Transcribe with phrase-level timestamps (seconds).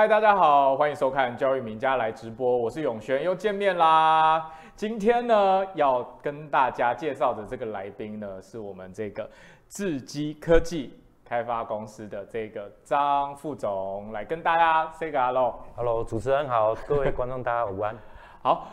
[0.00, 4.50] 嗨，大家好，欢迎收看教育名家来直播，我是永轩，又见面啦。
[4.74, 9.28] 今天呢，要跟大家介绍的这个来宾呢，是我们这个
[9.68, 15.56] 智基科技开发公司的这个张副总，来跟大家 say 个 hello。
[15.76, 17.94] Hello，主持人好，各位观众大家午安。
[18.40, 18.68] 好，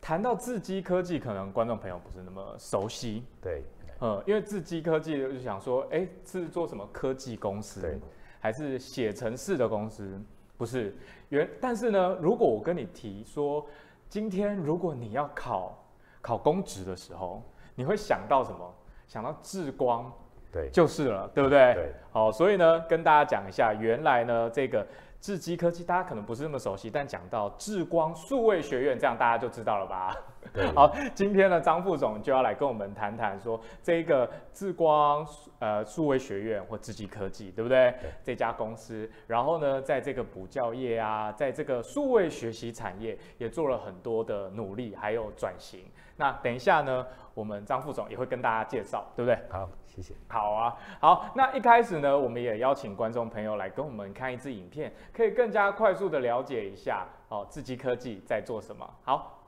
[0.00, 3.24] 谈到智基科技，可能观众朋友不是那么熟悉。
[3.40, 3.62] 对，
[4.00, 7.80] 嗯，因为智基科技就想说，哎，是做什么科技公司？
[7.82, 8.00] 对，
[8.40, 10.20] 还是写程式的公司？
[10.56, 10.94] 不是
[11.30, 13.66] 原，但是呢，如果我跟你提说，
[14.08, 15.78] 今天如果你要考
[16.20, 17.42] 考公职的时候，
[17.74, 18.74] 你会想到什么？
[19.06, 20.10] 想到智光，
[20.50, 21.74] 对，就是了，对不对？
[21.74, 24.86] 对，好，所以呢，跟大家讲一下，原来呢，这个
[25.22, 30.16] 智基科技大家可能不是那么熟悉，但讲到智光数位学院，这样大家就知道了吧？
[30.52, 35.24] 对 好，今天呢，张副总就要来跟我们谈谈说，这个智光
[35.60, 37.94] 呃数位学院或智基科技，对不对？
[38.00, 45.84] 对这家公司，然后呢，在这个补教业啊，在这个数位学习产业也做了很多的努力，还有转型。
[46.22, 49.36] 那等一下呢，我们张副总也会跟大家介绍，对不对？
[49.50, 50.14] 好，谢谢。
[50.28, 58.88] 好啊，好，那一开始呢，我们也邀请观众朋友来跟我们看一支影片，可以更加快速的了解一下哦，智基科技在做什么。
[59.02, 59.41] 好。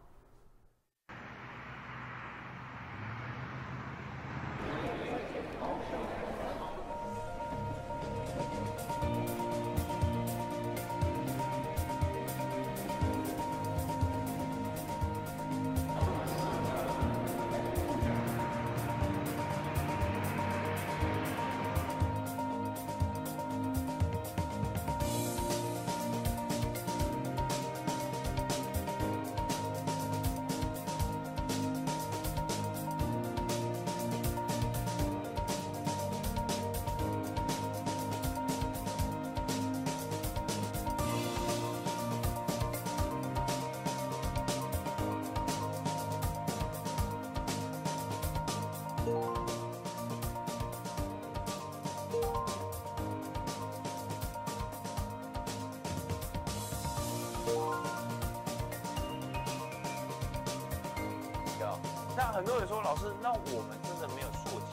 [62.34, 64.66] 很多人说，老师，那我们真的没有硕期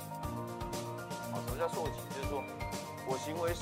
[1.29, 1.37] 吗？
[1.45, 2.01] 什么叫硕期？
[2.09, 2.41] 就是说
[3.05, 3.61] 我行为是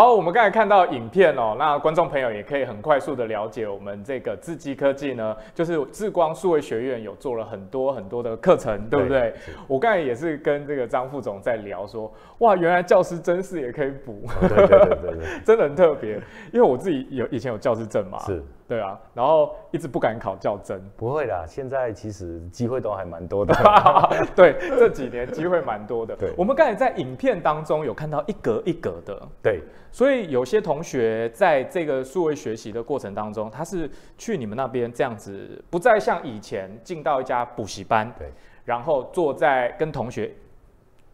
[0.00, 9.20] 好，我们刚才看到影片哦，那观众朋友也可以很快速的了解我们这个智基科技呢，就是智光数位学院有做了很多很多的课程，对不对？
[9.20, 9.34] 对
[9.68, 16.14] 我刚才也是跟这个张副总在聊说，哇，原来教师真是也可以补，哦、对，对，对对对对， 真的很特别，
[16.50, 18.42] 因为我自己有以前有教师证嘛，是。
[18.70, 20.80] 对啊，然后一直不敢考较真。
[20.96, 23.52] 不会啦，现在其实机会都还蛮多的。
[24.36, 26.14] 对，这几年机会蛮多的。
[26.14, 29.20] 对，我们刚才在影片当中有看到一格一格的。
[29.42, 38.32] 对，所以有些同学在这个数位学习的过程当中，他是去你们那边这样子，不再像以前进到一家补习班，对，
[38.64, 40.32] 然后坐在跟同学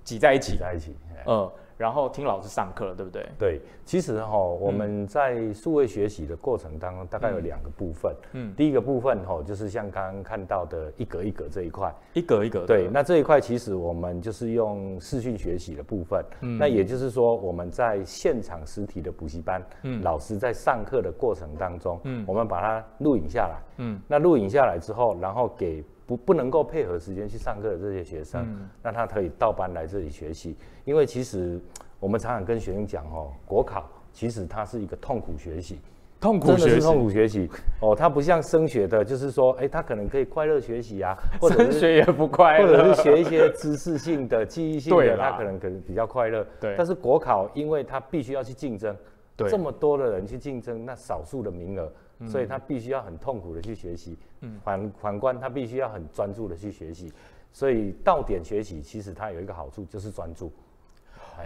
[0.05, 0.95] 挤在一起，挤在一起，
[1.27, 1.51] 嗯。
[1.77, 3.29] 然后听老师上课，对不对？
[3.39, 8.15] 对，其实哈、哦，我们在数位学习的过程当中，大概有两个部分。
[8.33, 12.65] 嗯，第一个部分哈、哦，就是像刚刚看到的一格一格这一块，一格一格。
[12.67, 16.25] 对，那这一块其实我们就是用视讯学习的部分。
[16.41, 23.61] 嗯，那也就是说，我们在现场实体的补习班，嗯，老师在上课的过程当中，嗯，我们把它录影下来。
[23.79, 25.85] 嗯，那录影下来之后，然后给。
[26.07, 30.57] 不不能够配合时间去上课的这些学生，嗯、那他可以倒班来这里学习。
[30.85, 31.61] 因为其实
[31.99, 35.81] 我们常常跟学生讲哦，国考其实它是一个痛苦学习，
[36.21, 37.51] 痛苦真的是痛苦学习
[37.81, 37.95] 哦。
[37.95, 46.47] 它不像升学的，就是说，哎，他可能可以快乐学习啊， 或者是升学也不快乐，或者是学一些知识性的、记忆性的，他可能可能比较快乐。
[46.61, 46.75] 对。
[46.79, 48.97] 但是国考，因为他必须要去竞争，
[49.37, 51.93] 对，这么多的人去竞争，那少数的名额。
[52.27, 57.13] 所以他必须要很痛苦的去学习，嗯，反反观他必须要很专注的去学习，
[57.53, 60.51] 所以到点学习其实它有一个好处就是专注。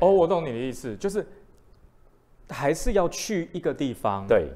[0.00, 1.26] 哦，我懂你的意思，就是
[2.48, 4.26] 还是要去一个地方。
[4.28, 4.48] 对。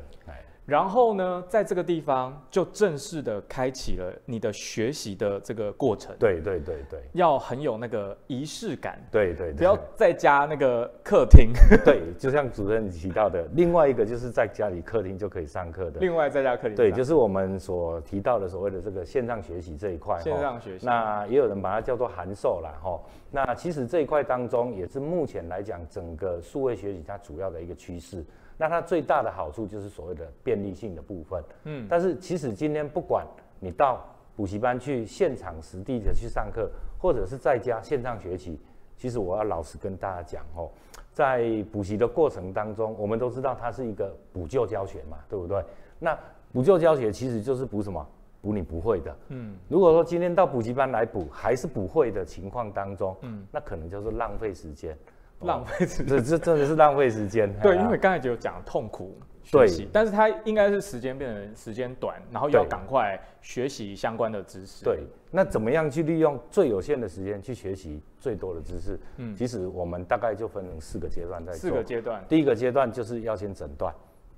[0.66, 6.16] 然后呢，在这个地方就正式的开启了你的学习的这个过程。
[6.18, 8.98] 对对对对，要很有那个仪式感。
[9.10, 11.52] 对对对，不要再加那个客厅。
[11.84, 16.00] 对，就像主任提到的，另外一个就是在家里客厅就可以上课的。
[16.00, 16.74] 另外在家客厅。
[16.74, 20.18] 对，就是我们所提到的所谓的这个线上学习这一块。
[20.20, 20.86] 线上学习。
[20.86, 22.98] 那也有人把它叫做函授啦哈。
[23.30, 28.24] 那其实这一块当中也是目前来讲整个数位学习它主要的一个趋势。
[28.56, 33.26] 那它最大的好处就是所谓的便利性的部分，嗯，但是其实今天不管
[33.60, 34.04] 你到
[34.36, 38.60] 补习班去现场实地的去上课，或者是在家线上学习，
[38.96, 40.70] 其实我要老实跟大家讲哦，
[41.12, 45.64] 在补习的过程当中，我们都知道它是一个补救教学嘛，对不对？
[45.98, 46.18] 那
[46.52, 48.06] 补救教学其实就是补什么？
[48.40, 54.94] 补你不会的，嗯，如果说今天到补习班来补还是不会的情况当中，嗯，那可能就是浪费时间。
[55.40, 57.52] 浪费时间，这这真的是浪费时间。
[57.60, 64.84] 对，因为刚才就有讲痛苦学习，但是它应该是时间变成时间短，然后要赶快学习相关的知识。
[64.84, 65.00] 对，
[65.30, 68.98] 那怎么样去利用最有限的时间去学习最多的知识？
[69.18, 71.60] 嗯，其实我们大概就分成四个阶段在做。
[71.60, 73.94] 四个阶段，第一个阶段就是要先诊断，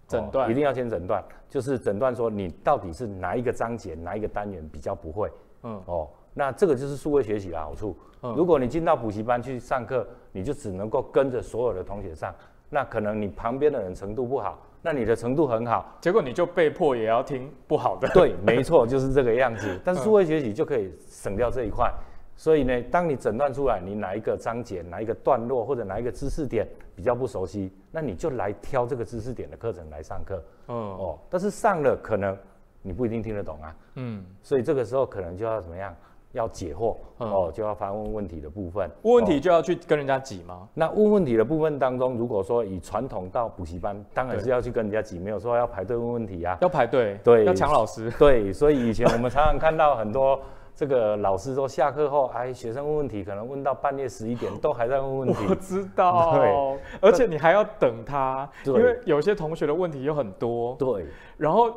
[0.09, 5.31] 诊断、哦、一定要先诊断，就是诊断说你到底是哪一个章节、哪一个单元比较不会。
[5.63, 6.09] 嗯，哦，
[6.39, 7.97] 那这个就是数位学习的好处。
[8.37, 12.35] 如果你进到补习班去上课，你就只能够跟着所有的同学上，
[12.69, 18.07] 那可能你旁边的人程度不好，那你的程度很好，结果你就被迫也要听不好的。
[18.13, 19.79] 对，没错，就是这个样子。
[19.83, 21.91] 但是数位学习就可以省掉这一块，
[22.37, 30.43] 所以呢，当你诊断出来你哪一个章节、哪一个段落或者哪一个知识点比较不熟悉，那你就来挑这个知识点的课程来上课。
[30.69, 32.37] 嗯哦，但是上了可能
[32.83, 33.77] 你不一定听得懂啊。
[33.95, 35.95] 嗯，所以这个时候可能就要怎么样？
[36.37, 38.89] 要解惑哦，就要发问问题的部分。
[39.03, 40.69] 问问题就要去跟人家挤吗？
[40.75, 46.57] 那问问题的部分当中，如果说以传统到补习班，当然是要去跟人家挤，没有说要排队问问题啊。
[46.61, 48.11] 要排队，对，要抢老师。
[48.21, 50.39] 对，所以以前我们常常看到很多
[50.75, 55.37] 这个老师说下课后，哎，学生问问题，可能问到半夜十一点 都还在问问题。
[55.49, 60.77] 我知道， 对，而且你还要等他，因为有些同学的问题有很多。
[60.79, 61.07] 对，
[61.39, 61.73] 然后。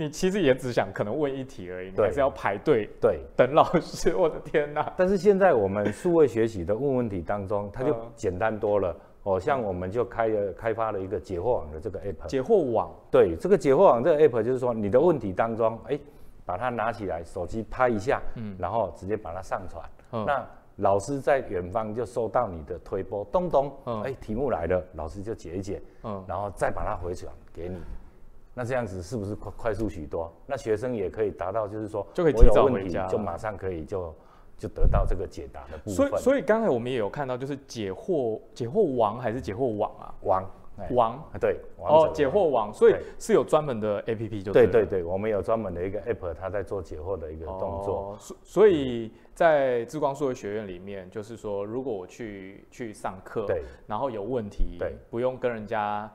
[0.00, 4.16] 你其实也只想可能问一题而已，你还是要排队对等老师。
[4.16, 4.90] 我的天哪！
[4.96, 9.38] 但是现在我们数位学习的问问题当中，它就简单多了哦。
[9.38, 12.26] 像我们就开了开发了一个解惑网的这个 app。
[12.26, 12.90] 解惑网。
[13.10, 16.00] 对，这个解惑网这个 app 就是说，你的问题当中，哎，
[16.46, 19.84] 把它拿起来，手机拍一下，嗯，然后直接把它上传。
[20.12, 20.24] 嗯。
[20.24, 20.42] 那
[20.76, 23.70] 老师在远方就收到你的推波，咚咚，
[24.02, 27.76] 哎，题目来了，老师就解一解，嗯，然后再把它回传给你。
[28.52, 30.32] 那这样子是不是快快速许多？
[30.46, 34.14] 那学生也可以达到，就是说，就可以提早回家，就马上可以就
[34.58, 35.94] 就得到这个解答的部分。
[35.94, 40.14] 所以，所以刚才我们也有看到，就是解惑解惑王还是解惑网啊？
[40.22, 40.50] 王
[40.92, 48.16] 王对哦，解惑王，所以是有专门的 APP 就对对对，我们有专门的一个 App，它在做解惑的一个动作。
[48.18, 56.10] 所所以在智光数位学院里面，就是说，如果我去去上课，对，然后有问题，对，不用跟人家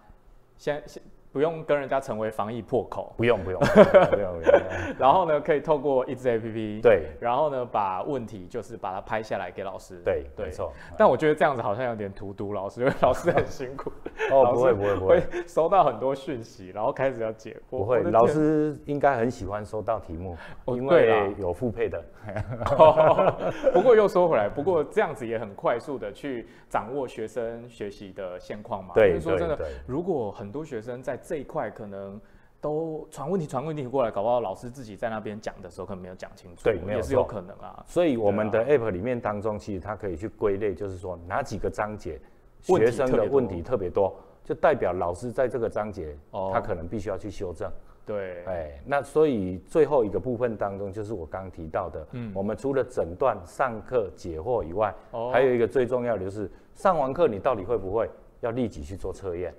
[0.57, 1.01] 先先。
[1.35, 4.61] 不用跟人家成为防疫破口，不用不用不用不用。
[4.97, 10.71] 然后呢，可以透过一支 APP，对，然后呢，把问题就是把它拍下来给老师，对对，没错。
[10.97, 13.91] 但我觉得这样子好像有点荼毒老师，因 为老师很辛苦。
[14.31, 17.79] 哦，不会不会不会，收到很多讯息，然后开始要解惑。
[17.79, 20.37] 不会，老师应该很喜欢收到题目，
[20.67, 22.01] 因为有复配的。
[23.73, 28.93] 不过又说回来，不过这样子也很快速的去掌握学生学习的现况嘛。
[28.95, 32.21] 对，说真的，如果很多学生在这一块可能
[32.61, 37.83] 都传问题传问题过来，搞不好老师自己在那边讲的时候可能没有讲清楚，对，也是有可能啊。
[37.87, 42.19] 所以我们的 app 里面当中，其实它可以去归类，就是说哪几个章节
[42.61, 46.15] 学生的问题特别多，就代表老师在这个章节，
[46.53, 47.69] 他可能必须要去修正。
[48.05, 58.07] 对，哎，那所以最后一个部分当中，就是我刚刚提到的，嗯，我们除了诊断、上课、解惑以外，哦，还有一个最重要的就是上完课你到底会不会，
[58.41, 59.51] 要立即去做测验，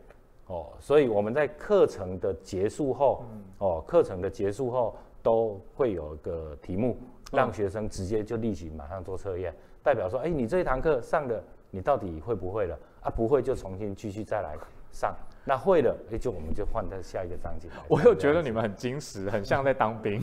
[0.47, 6.97] 哦，所以我们在课程的结束后，嗯，哦，课程的结束后都会有一个题目，
[7.33, 12.79] 让学生直接就立即马上做测验，代表说，哎，你这一堂课上的你到底会不会了？
[13.03, 14.57] 啊，不会就重新继续再来
[14.93, 15.15] 上。
[15.49, 17.69] 那会了，哎，就我们就换到下一个章节。
[17.89, 20.21] 我又觉得你们很精实，很像在当兵。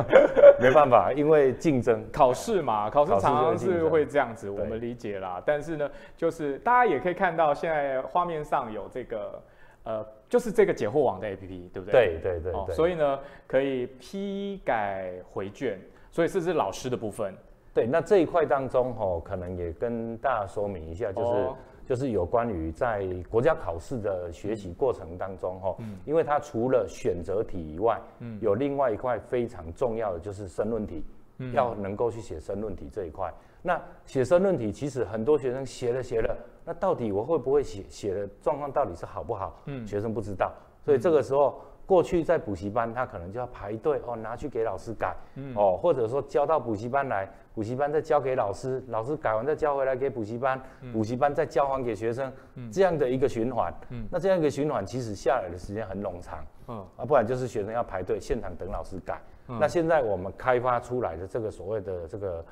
[0.58, 5.42] 没办法，因为竞争考试嘛，考试常常是会这样子，我们理解啦。
[5.44, 9.42] 但是呢，就是大家也可以看到，现在画面上有这个，
[9.84, 12.18] 呃，就是这个解惑网的 APP，对不对？
[12.20, 12.74] 对对对，对。
[12.74, 15.78] 所以呢，可以批改回卷，
[16.10, 17.34] 所以这是老师的部分。
[17.72, 21.32] 对，那这一块当中哦，可能也跟大家说明一下，就是。
[21.32, 25.76] 哦就是有关于在国家考试的学习过程当中，哈，
[26.06, 31.04] 因为它除了选择题以外，嗯，有另外一块非常重要的就是申论题，
[31.40, 33.30] 嗯，要能够去写申论题这一块。
[33.60, 37.84] 那写申论题，其实很多学生写了写了，那到底我会不会写？
[37.88, 39.60] 写的状况到底是好不好？
[39.66, 40.52] 嗯，学生不知道，
[40.84, 41.60] 所以这个时候。
[41.86, 53.70] 过去在补习班，他可能就要排队哦，拿去给老师改，嗯、哦，或者说交到补习班来，补习班再交给老师，老师改完再交回来给补习班，嗯、补习班再交还给学生，嗯、这样的一个循环。
[53.90, 59.20] 嗯、那这样一个循环其实下来的时间很冗长，嗯、啊，不然就是学生要排队现场等老师改。
[59.48, 62.42] 嗯、那现在我们开发出来的这个所谓的这个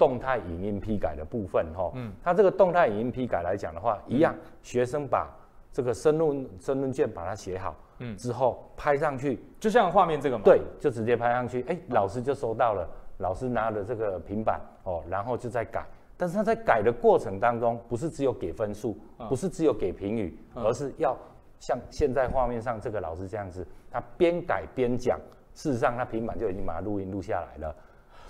[0.00, 5.28] 动态影音批改的部分，哈、哦，嗯，它这个动态影音批改来讲的话，一样，学生把
[5.70, 7.76] 这个申论申论卷把它写好。
[7.98, 12.88] 嗯，之后拍上去，就像画面这个嘛，对，就直接拍上去，哎，老师就收到了，
[13.18, 15.84] 老师拿了这个平板哦，然后就在改，
[16.16, 18.96] 但是他在改的过程当中，不是只有给分数，
[19.28, 21.14] 不是只有给评语，而是要
[21.58, 25.20] 像现在画面上这个老师这样子，他边改边讲，
[25.52, 27.76] 事实上他平板就已经把它录音录下来了。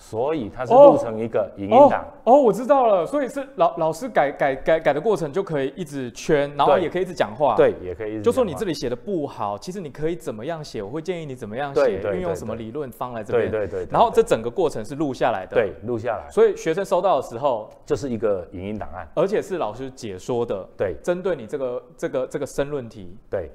[0.01, 3.07] 所以它是录成一个影音档哦，哦，我知道了。
[3.07, 7.55] 所以是老老师改改改改的过程就可以一直圈，然后也可以一直讲话。
[7.55, 8.23] 对，也可以一直。
[8.23, 10.83] 就说你这里写的不好，其实你可以怎么样写？
[10.83, 13.51] 我会建议你怎么样写，运用什么理论方来这边。
[13.51, 13.89] 对对对。
[13.93, 15.55] 然后这整个过程是录下来的。
[15.55, 16.29] 对，录下来。
[16.31, 20.67] 所以学生收到的时候，就是一个影音档案，而且是老师解说的。
[20.79, 23.17] 对，针对你这个这个这个申论题。
[23.29, 23.51] 对。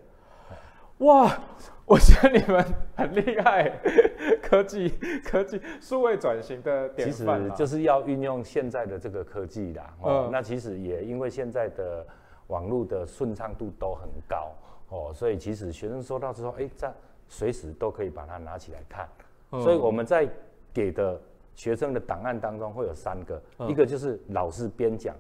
[1.00, 1.38] 哇，
[1.86, 3.70] 我觉得你们很厉害，
[4.42, 4.90] 科技
[5.26, 7.44] 科技数位转型的典范。
[7.44, 9.94] 其实就是要运用现在的这个科技啦。
[10.02, 12.06] 哦，嗯、那其实也因为现在的
[12.48, 14.54] 网络的顺畅度都很高
[14.88, 16.90] 哦，所以其实学生收到之后，哎，这
[17.28, 19.06] 随时都可以把它拿起来看。
[19.52, 20.26] 嗯、所以我们在
[20.74, 21.22] 给的
[21.56, 25.14] 学生的档案当中会有三个，嗯、一个就是老师边讲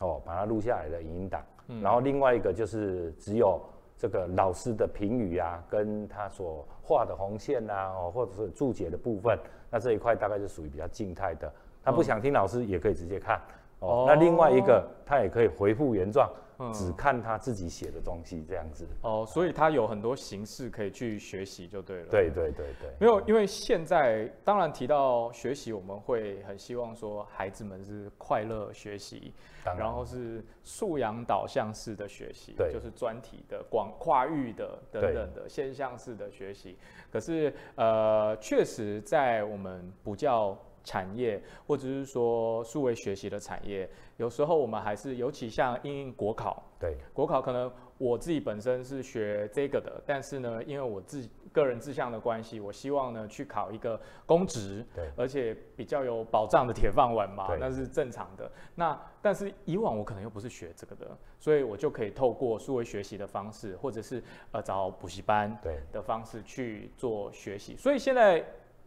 [0.00, 3.62] 哦，把它录下来的影音档，嗯、然后另外一个就是只有。
[4.00, 9.38] 这个老师的评语啊，跟他所画的红线啊，哦，或者是注解的部分，
[9.70, 11.52] 那这一块大概是属于比较静态的。
[11.84, 13.38] 他不想听老师也可以直接看
[13.80, 14.04] 哦。
[14.06, 16.30] 那另外一个，他也可以回复原状。
[16.74, 22.08] 只看他自己写的东西这样子哦，所以他有很多形式可以去学习就对了。
[22.10, 29.32] 对对对对，没有，因为现在当然提到学习，我们会很希望说孩子们是快乐学习，
[29.64, 36.76] 然后是素养导向式的学习，对，就是专题的、广跨域的等等的现象式的学习。
[37.10, 43.88] 可是呃，确实在我们补教产业或者是说数位学习的产业。
[44.16, 58.50] 有时候我们还是，尤其像因应国考，对，国考可能我自己本身是学这个的，但是呢，因为我自己个人志向的关系，我希望呢去考一个公职，对，而且比较有保障的铁饭碗嘛，那是正常的。
[58.74, 64.22] 那但是以往我可能又不是学这个的，所以我就可以透过数位学习的方式，或者是
[64.52, 67.74] 呃找补习班对的方式去做学习。
[67.74, 68.44] 所以现在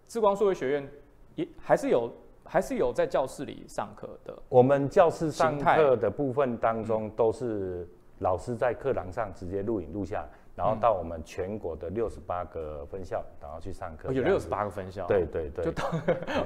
[0.08, 0.88] 智光数位学院
[1.36, 2.12] 也还是有。
[2.46, 4.38] 还是有在教室里上课的。
[4.50, 7.88] 我们教室上课的部分当中，都是
[8.20, 10.30] 老师在课堂上直接录影录下来。
[10.55, 14.13] 然后到我们全国的六十八个分校，然后去上课。
[14.13, 15.07] 有六十八个分校。
[15.07, 15.65] 对对对。
[15.65, 15.89] 就到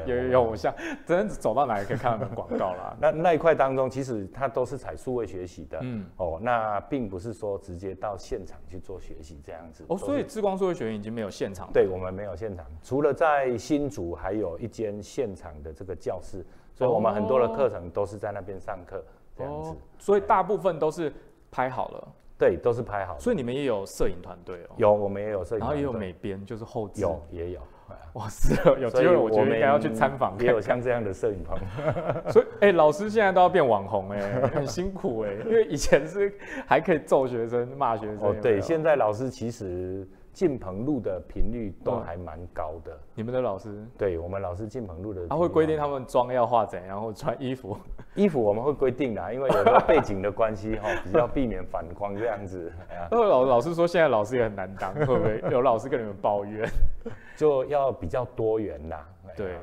[0.05, 0.73] 有有 有，我像
[1.05, 2.95] 真的走到哪里可以看到广告啦。
[3.01, 5.79] 那那一块当中，其实它都是采数位学习的。
[5.81, 6.05] 嗯。
[6.15, 9.83] 哦，那并不是说直接到现场去做学习这样子。
[9.89, 11.69] 哦，所以智光数位学院已经没有现场。
[11.73, 19.03] 对，我们没有现场，除了在新竹还有一间现场的这个教室，所以我们很多的课程都是在那边上课
[19.35, 19.75] 这样子。
[19.99, 21.13] 所以大部分都是
[21.51, 22.07] 拍好了。
[22.37, 23.19] 对，都是拍好的。
[23.19, 24.75] 所以你们也有摄影团队哦？
[24.77, 27.01] 有，我们也有摄影团队，然后也有美编，就是后置。
[27.01, 27.59] 有，也有。
[28.13, 30.37] 哇，是有机会，我觉得应该要去参访。
[30.39, 31.57] 也有像这样的摄影棚。
[32.31, 36.33] 所以，哎、欸，老师现在都要变网红，哎，很辛苦哎，因为以前是
[36.65, 38.17] 还可以揍学生、骂学生。
[38.21, 40.07] 哦，对，现在老师其实。
[40.37, 42.95] 进棚录的频率都还蛮高的。
[43.15, 43.83] 你们的老师？
[43.97, 45.25] 对，我们老师进棚录的。
[45.29, 47.75] 他会规定他们妆要化怎样，然后穿衣服。
[48.13, 52.71] 衣服我们会规定的，因为有个背景的关系哈， 比较避免反光这样子。
[53.09, 56.69] 老老师说，现在老师也很难当，会不会有老师跟你们抱怨？
[57.35, 59.09] 就要比较多元啦。
[59.35, 59.55] 对。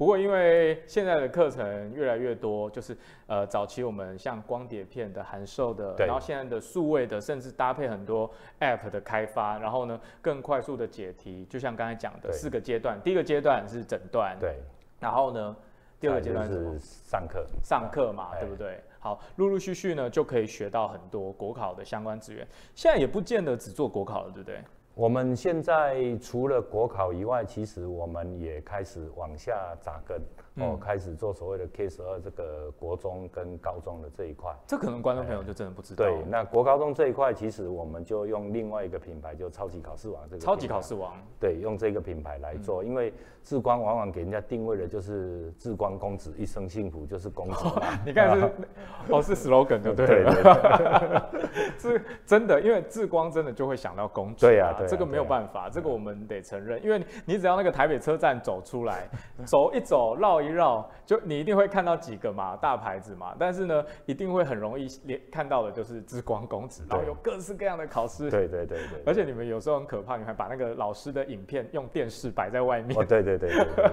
[0.00, 11.44] 不过，因为现在的课程越来越多，就是呃，早期我们像光碟片的、函授的，然后现在的数位的，甚至搭配很多 App 的开发，然后呢，更快速的解题。
[11.50, 14.56] 就像刚才讲的四个阶段，第一个阶段是诊断，对，
[14.98, 15.54] 然后呢，
[16.00, 18.82] 第二个阶段是上课，上课嘛，对不对？
[19.00, 22.48] 好，陆陆续续呢就可以学到很多国考的相关资源。
[22.74, 24.64] 现在也不见得只做国考了，对不对？
[24.94, 30.20] 我们现在除了国考以外，其实我们也开始往下扎根。
[30.56, 36.04] 哦，开始做所谓的 K 十二这个国中跟高中的这一块，这可能观众朋友就真的不知道。
[36.04, 40.42] 对，那国高中这一块，其实我们就用另外一个品牌，就超级考试王这个。
[40.42, 41.16] 超级考试王。
[41.38, 47.64] 对，用这个品牌来做，因为志光往往给人家定位的就是志光公子一生幸福就是公子。
[48.04, 48.50] 你看是，
[49.08, 50.06] 哦是 slogan 对不对？
[50.06, 51.20] 对对。
[51.80, 54.46] 是真的，因为志光真的就会想到公主。
[54.46, 54.86] 对呀，对。
[54.86, 59.08] 这个没有办法，这个我们得承认，因为你只要那个台北车站走出来，
[59.46, 60.50] 走一走绕一。
[60.50, 68.28] 绕就你一定会看到几个嘛大牌子嘛，但是呢，一定会很容易连看到的就是志光公子，然后有各式各样的考试。
[68.28, 69.00] 对对对对。
[69.06, 72.98] 而且你们有时候很可怕，你还把那个老师的影片用电视摆在外面。
[73.00, 73.90] 哦，对对对对对。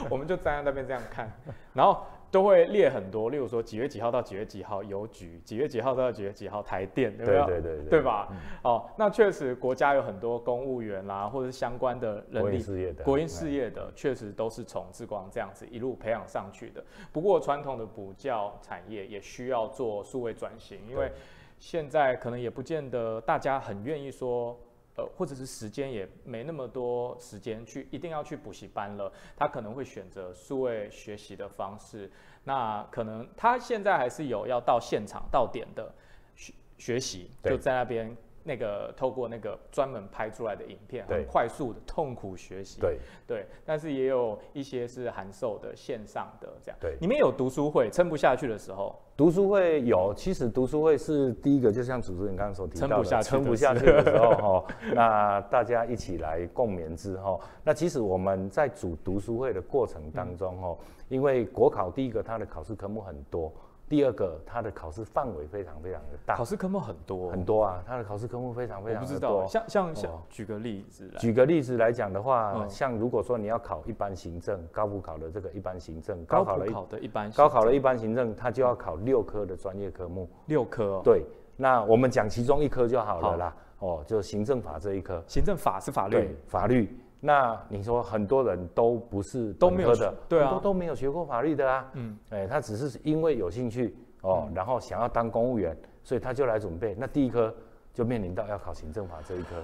[0.10, 1.30] 我们就站在那边这样看，
[1.72, 2.04] 然后。
[2.30, 7.46] 都会列很多，例如说几月几号到几月几号邮局，几月几号到几月几号台电，有没有？
[7.46, 8.26] 对对对对，对吧？
[8.32, 16.82] 嗯、哦，那确实国家有很多公务员啦，或者是相关的人力，事业的，国营事业的，确实都是从志光这样子一路培养上去的。
[17.12, 21.12] 不过传统的补教产业也需要做数位转型，因为
[21.60, 24.58] 现在可能也不见得大家很愿意说。
[24.96, 29.12] 呃，或者是时间也没那么多时间去，一定要去补习班了。
[29.36, 32.10] 他可能会选择数位学习的方式。
[32.44, 35.94] 那可能他现在还是有要到现场到点的
[36.36, 38.16] 学学习，就在那边。
[38.44, 42.98] 那个透过那个专门拍出来的影片，很快速的痛苦学习，对。
[43.26, 54.30] 对，但是也有一些是函授的线上的这样，对，你们有读书会撑不下去的时候，读书会有，其实读书会是第一个，就像主持人刚刚所提到的，撑不下去，的时候
[54.60, 60.76] 哈，那大家一起来共勉之后，那其实我们在组读书会的过程当中哦，
[61.08, 63.50] 因为国考第一个它的考试科目很多。
[63.94, 67.30] 第二个，它的考试范围非常非常的大，考试科目很多。
[67.30, 69.36] 很多啊，它的考试科目非常非常的多。
[69.36, 76.66] 我不知道，像像像，举个例子来，举个例子来讲的话，像如果说你要考一般行政，高普考的这个一般行政，高考的
[76.98, 81.02] 一般，高考的一般行政，它就要考六科的专业科目，六科哦。
[81.04, 81.22] 对，
[81.56, 86.98] 那我们讲其中一科就好了啦，哦，就行政法这一科，行政法是法律，法律。
[87.26, 96.94] 那你说很多人都不是都没有的，对啊，很多都没有学过法律的啊，嗯，哎，他只是因为有兴趣哦，然后想要当公务员，所以他就来准备。
[96.98, 97.54] 那第一科
[97.94, 99.56] 就面临到要考行政法这一科。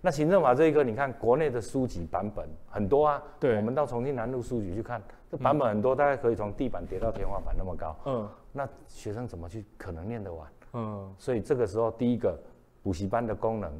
[0.00, 10.48] 那行政法这一科，你看国内的书籍版本很多啊，对，我们到重庆南路书局去看，这版本很多，大概可以从地板叠到天花板那么高，嗯，那学生怎么去可能念得完？
[10.72, 12.40] 嗯，所以这个时候第一个
[12.82, 13.70] 补习班的功能，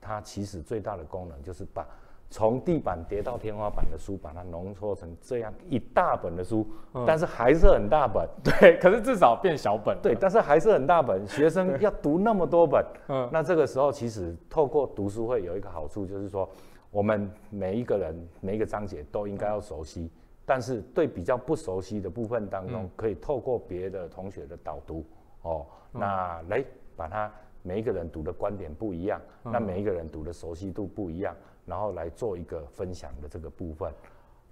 [0.00, 1.84] 它其实最大的功能就是把。
[2.30, 8.28] 从地板叠到天花板的书，把它浓缩成这样一大本的书，嗯、但是还是很大本。
[8.44, 9.96] 对，可是至少变小本。
[10.02, 11.26] 对，但是还是很大本。
[11.26, 16.46] 学生要读那么多本，嗯，那这个时候其实透过读书会有一个好处，就是说
[16.90, 20.10] 我们每一个人每一个章节都应该要熟悉，嗯、
[20.44, 25.02] 但是对比较不熟悉的部分当中，嗯、可以透过别的同学的导读，
[25.40, 25.64] 哦，
[25.94, 26.62] 嗯、那来
[26.94, 31.34] 把它每一个人读的观点不一样，嗯、那每一个人读的熟悉度不一样。
[31.68, 33.92] 然后来做一个分享的这个部分，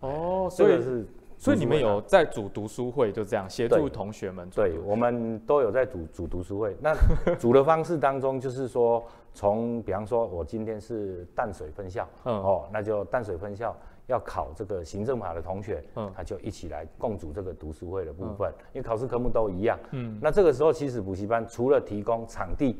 [0.01, 1.07] 哦，所以是，
[1.39, 4.49] 所以你们有在组读书会，就这样协助同学们。
[4.51, 6.77] 对，我们都有在组组读书会。
[6.81, 6.95] 那
[7.39, 9.03] 组的方式当中，就是说，
[9.33, 13.75] 从比方说，我今天是淡水分校，嗯，哦，那就淡水分校
[14.07, 22.77] 要考这个行政法的同学，嗯，他就一起来共组这个读书会的部分，因为考试科目都一样，嗯，那这个时候其实补习班除了提供场地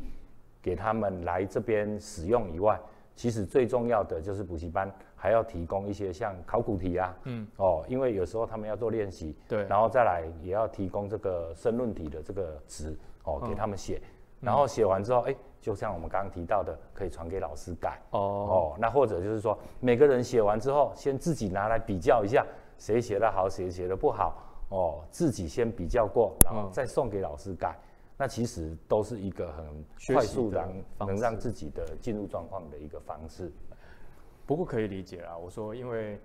[0.63, 2.79] 给他们来这边使用以外，
[3.17, 14.01] 其实最重要的就是补习班还要提供一些像考古题啊，嗯，哦，因为有时候他们要做练习，对，然后再来也要提供这个申论题的这个纸，哦，给他们写，
[14.41, 17.99] 嗯、然后写完之后，哎，就像我们刚刚提到的，可以传给老师改。
[18.11, 24.43] 哦哦，那或者就是说，每个人写完之后，先自己拿来比较一下，谁写得好，谁写得不好。
[24.69, 27.71] 哦，自己先比较过，然后再送给老师改。
[27.71, 27.81] 嗯、
[28.19, 30.67] 那其实都是一个很快速的，
[30.99, 33.53] 能让自己的进入状况的一个方式。
[34.47, 36.19] 不过可以理解啊，我说因为。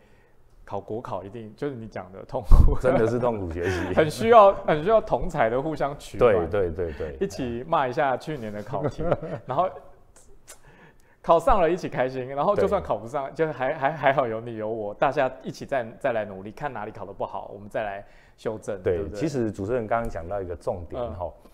[0.63, 9.03] 考国考一定就是你讲的痛苦，真的是痛苦学习，很需要很需要同才的互相取暖，对对对对，一起骂一下去年的考题，
[9.45, 9.67] 然后
[11.21, 18.05] 考上了一起开心，然后就算考不上，就还还还好有你有我，大家一起再再来努力，看哪里考得不好，我们再来
[18.37, 18.81] 修正。
[18.81, 21.50] 对，其实主持人刚刚讲到一个重点哈，嗯、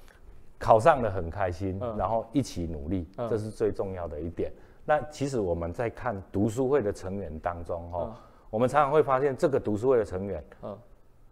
[0.57, 4.51] 考上了很开心，嗯、然后一起努力，嗯、这是最重要的一点。
[4.85, 7.99] 那其实我们在看读书会的成员当中哈。
[8.03, 8.15] 嗯。
[8.49, 10.75] 我们常常会发现，这个读书会的成员，嗯，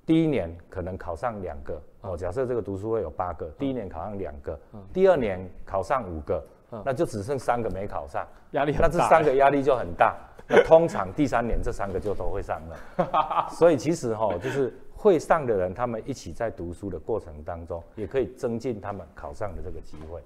[0.06, 4.60] 第一年可能考上两个，哦，假设这个读书会有八个，第一年考上两个，
[4.92, 6.46] 第二年考上五个，
[6.84, 10.14] 那就只剩三个没考上，压力很大，那这三个压力就很大。
[10.46, 20.20] 那通常第三年这三个就都会上了， 所以其实哈，就是会上的人，他们一起在读书的过程当中，也可以增进他们考上的这个机会。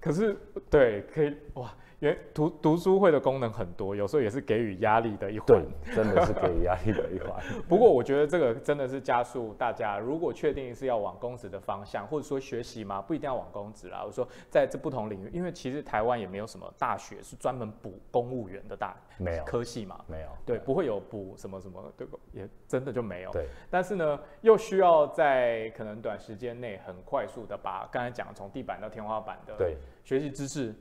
[0.00, 0.36] 可是，
[0.68, 1.72] 对，可以哇。
[2.00, 5.46] 因为读读书会的功能很多，有时候也是给予压力的一环。
[5.46, 7.42] 对，真的是给予压力的一环。
[7.68, 14.04] 不过我觉得这个真的是加速大家，如果确定是要往公职的方向，或者说学习嘛，不一定要往公职啦。
[14.06, 20.28] 我说在这不同领域，因为其实台湾也没有什么大学是专门补公务员的大没有科系嘛，没有。
[20.46, 23.32] 对，不会有补什么什么，对，也真的就没有。
[23.32, 23.48] 对。
[23.68, 30.72] 但是呢，又需要在可能短时间内很快速的把刚才讲从地板到天花板的对学习知识。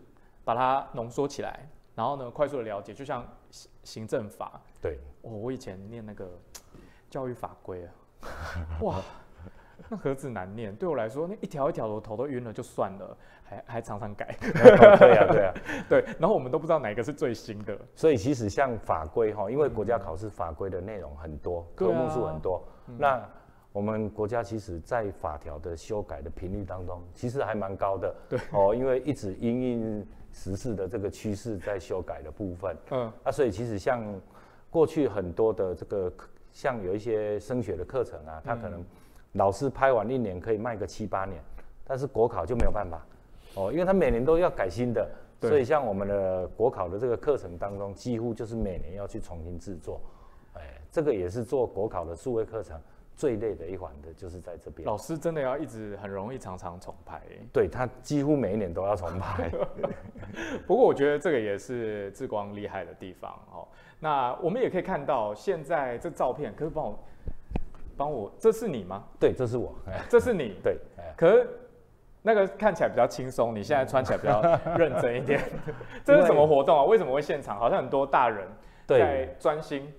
[0.47, 1.60] 把它浓缩起来，
[1.93, 4.62] 然后呢，快速的了解，就像行行政法。
[4.81, 6.25] 对，我、哦、我以前念那个
[7.12, 7.91] 教育法规啊，
[8.79, 9.01] 哇，
[9.89, 14.33] 那何止难念，对我来说，那一条一条的我头都晕了，就算了，还还常常改。
[14.39, 16.05] 对呀、啊，对呀、啊， 对。
[16.17, 17.77] 然后我们都不知道哪个是最新的。
[17.93, 23.29] 所以其实像法规哈，因为国家考试法规的内容很多，科目数很多，啊、那。
[23.73, 28.15] 我们国家其实，在法条的修改的频率当中，其实还蛮高的。
[28.27, 30.07] 对哦，因为一直因应
[30.38, 32.78] 时事的这个趋势在修改的部分。
[32.91, 34.04] 嗯，啊，所以其实像
[34.69, 36.13] 过去很多的这个，
[36.54, 38.86] 像有一些升学的课程啊，他可能
[39.34, 41.41] 老师拍完一年可以卖个七八年，
[41.84, 43.04] 但是国考就没有办法。
[43.56, 45.10] 哦，因为他每年都要改新的，
[45.41, 50.00] 所以像我们的国考的这个课程当中，几乎就是每年要去重新制作。
[50.54, 52.80] 哎，这个也是做国考的数位课程。
[53.17, 57.19] 最累的一环的就是在这边，老师真的要一直很容易常常重排，
[57.51, 59.51] 对，他几乎每一年都要重排。
[60.67, 63.67] 不过我觉得这个也是志光厉害的地方哦。
[63.99, 66.99] 那我们也可以看到现在这照片，可以帮我
[67.97, 69.03] 帮我，这是你吗？
[69.19, 69.73] 对，这是我，
[70.08, 70.53] 这是你。
[70.63, 70.77] 对，
[71.17, 71.47] 可是
[72.21, 74.43] 那个看起来比较轻松，你现在穿起来比较
[74.77, 75.41] 认真一点。
[76.06, 76.84] 这是什么活动啊？
[76.84, 77.58] 为什么会现场？
[77.58, 78.47] 好像很多大人
[78.86, 79.91] 在专心。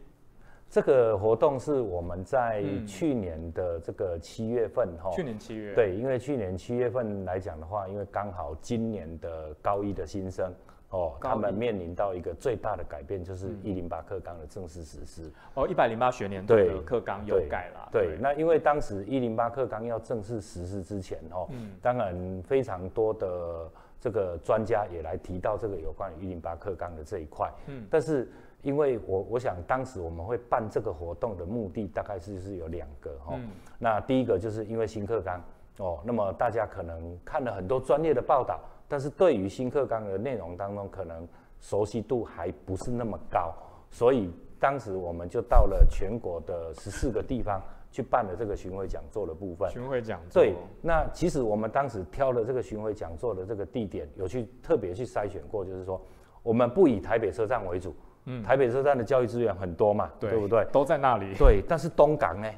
[0.71, 10.53] 这个活动是我们在去年的这个七月份哈，去年七月，对，因为去年七月份来讲的话，因为刚好今年的高一的新生
[10.91, 15.33] 哦，他们面临到一个最大的改变，就是一零八课纲的正式实施。
[15.55, 17.89] 哦，一百零八学年度的课纲又改了。
[17.91, 21.49] 对，那因为当时一零八课纲要正式实施之前哦，
[21.81, 28.31] 当然非常多的这个专家也来提到这个有关于一零八课纲的这一块，嗯，但是。
[28.63, 35.41] 因为我我想当时我们会办这个活动的目的大概是是有两个哈，嗯、那第一个就是因为新课纲
[35.79, 41.27] 哦，那么大家可能看了很多专业的报道，但是对于新课纲的内容当中可能
[41.61, 43.55] 熟悉度还不是那么高，
[43.91, 49.71] 所以当时我们就到了全国的十四个地方去办了这个巡回讲座的部分。
[49.71, 50.43] 巡回讲座。
[50.43, 56.01] 对，那其实我们当时挑了这个巡回讲座的这个地点，有去特别去筛选过，就是说
[56.43, 57.95] 我们不以台北车站为主。
[58.31, 60.65] 嗯，台北车站的教育资源很多嘛，对，对不对？
[60.71, 61.35] 都在那里。
[61.39, 62.49] 对，但是东港呢？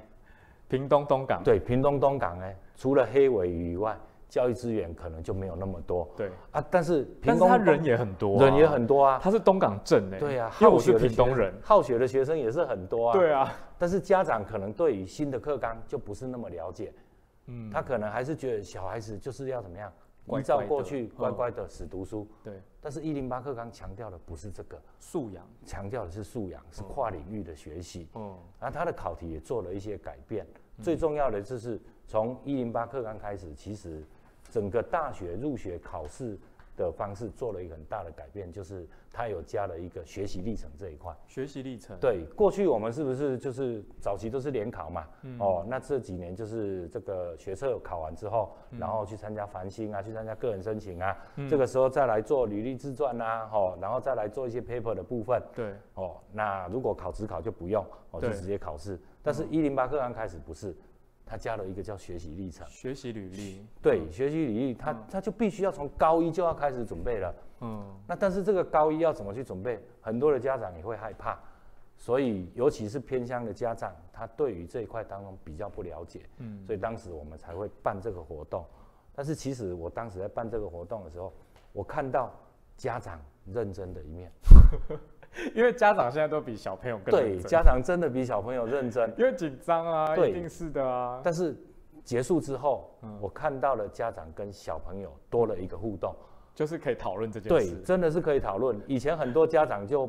[0.68, 1.42] 屏东东港。
[1.44, 3.96] 对，屏东东港呢，除了黑尾鱼以外，
[4.28, 6.09] 教育资源可能就没有那么多。
[6.16, 9.20] 对啊，但是屏东他人也很多，人也很多啊。
[9.22, 10.18] 他是东港镇哎。
[10.18, 13.12] 对啊，因为我是屏东人，好学的学生也是很多啊。
[13.12, 16.92] 对啊，但是家长可能对于新的课纲就不是那么了解，
[17.46, 19.92] 嗯，他可能还是觉得小孩子就是要怎么样？
[20.26, 22.61] 依照过去乖乖的死读书，对。
[22.80, 28.09] 但是，一零八课纲强调的不是这个素养，强调的是素养，是跨领域的学习。
[28.14, 28.37] 嗯。
[28.59, 30.46] 然后，他的考题也做了一些改变。
[30.83, 34.02] 最重要的就是从一零八课纲开始，其实
[34.48, 36.38] 整个大学入学考试
[36.87, 41.14] 的方式做了一个很大的改变，就是它有加了一个学习历程这一块。
[41.27, 41.97] 学习历程。
[42.01, 45.07] 对，过去我们是不是就是早期都是联考嘛？
[45.23, 55.43] 嗯、哦，那这几年就是这个学测考完之后，嗯、然后去参加繁星啊，去参加个人申请啊，嗯、这个时候再来做履历自传啊，哦，然后再来做一些 paper 的部分。
[55.55, 55.75] 对。
[55.95, 58.99] 哦，那如果考职考就不用，哦，就直接考试。
[59.23, 60.75] 但是一零八课纲开始不是。
[61.31, 69.79] 他加了一个叫学习历程，学习履历，对，学习履历，他他就必须要从高一就要开始准备了，嗯，那但是这个高一要怎么去准备？
[70.01, 71.38] 很多的家长也会害怕，
[71.97, 78.66] 所以尤其是偏乡的家长，他对于这一块当中比较不了解，嗯，所以当时我们才会办这个活动。
[79.14, 81.33] 但是其实我当时在办这个活动的时候，
[81.73, 82.33] 我看到
[82.77, 84.33] 家长认真的一面。
[85.55, 87.43] 因为家长现在都比小朋友更认真。
[87.43, 91.21] 对，家长真的比小朋友认真， 因为紧张啊，一定是的啊。
[91.23, 91.57] 但是
[92.05, 96.14] 结束之后，嗯、我看到了家长跟小朋友多了一个互动，
[96.55, 97.75] 就是可以讨论这件事。
[97.75, 98.81] 对，真的是可以讨论。
[98.87, 100.09] 以前很多家长就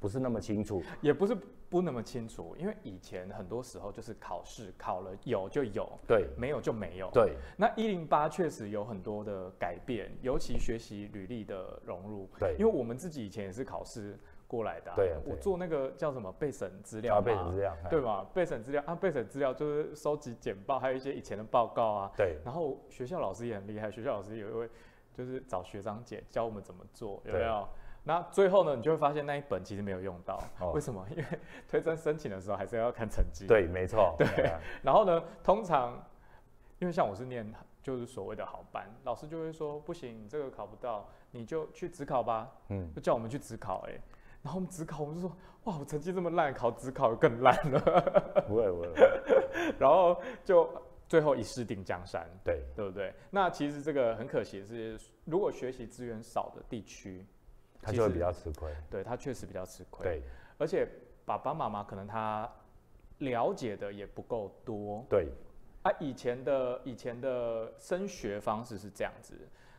[0.00, 1.36] 不是那么清楚，也不是
[1.68, 7.10] 不那么清楚，因为以前很多时候就是考试考了有就有，对，没有就没有。
[7.12, 12.28] 对，那一零八确实有很多的改变，尤其学习履历的融入。
[12.38, 14.18] 对，因为我们自己以前也是考试。
[14.54, 18.26] 过来的、啊，对，我做那个叫什么备审资料嘛，备审资料，对吧？
[18.32, 22.12] 备审资料啊，备审资料就是收集简报，还有一些以前的报告啊。
[22.16, 22.38] 对。
[22.44, 24.70] 然后学校老师也很厉害，学校老师有一位
[25.12, 27.68] 就是找学长姐教我们怎么做，有没有？
[28.04, 31.04] 那最后呢，你就会发现那一本其实没有用到，哦、为什么？
[31.10, 31.24] 因为
[31.66, 33.46] 推甄申请的时候还是要看成绩。
[33.46, 34.14] 对，没错。
[34.18, 34.26] 对。
[34.46, 36.04] 啊、然后呢，通常
[36.78, 37.50] 因为像我是念
[37.82, 42.50] 就是所谓的好班，老师就会说不行，你这个考不到，你就去职考吧。
[42.68, 42.92] 嗯。
[42.94, 44.00] 就叫我们去职考、欸，哎。
[44.44, 47.80] 然后我们只考，我们就说，哇，我成绩这么烂，考只考更烂了。
[48.46, 48.88] 不会不会。
[49.80, 50.68] 然后就
[51.08, 53.14] 最后一试定江山，对对不对？
[53.30, 57.24] 那其实这个很可惜的是，如果学习资源少的地区，
[57.80, 58.70] 他就会比较吃亏。
[58.90, 60.04] 对，他确实比较吃亏。
[60.04, 60.22] 对，
[60.58, 60.86] 而且
[61.24, 62.46] 爸爸妈妈可能他
[63.20, 65.06] 了解的也不够多。
[65.08, 65.28] 对。
[65.84, 69.34] 啊，以前的以前的升学方式是这样子，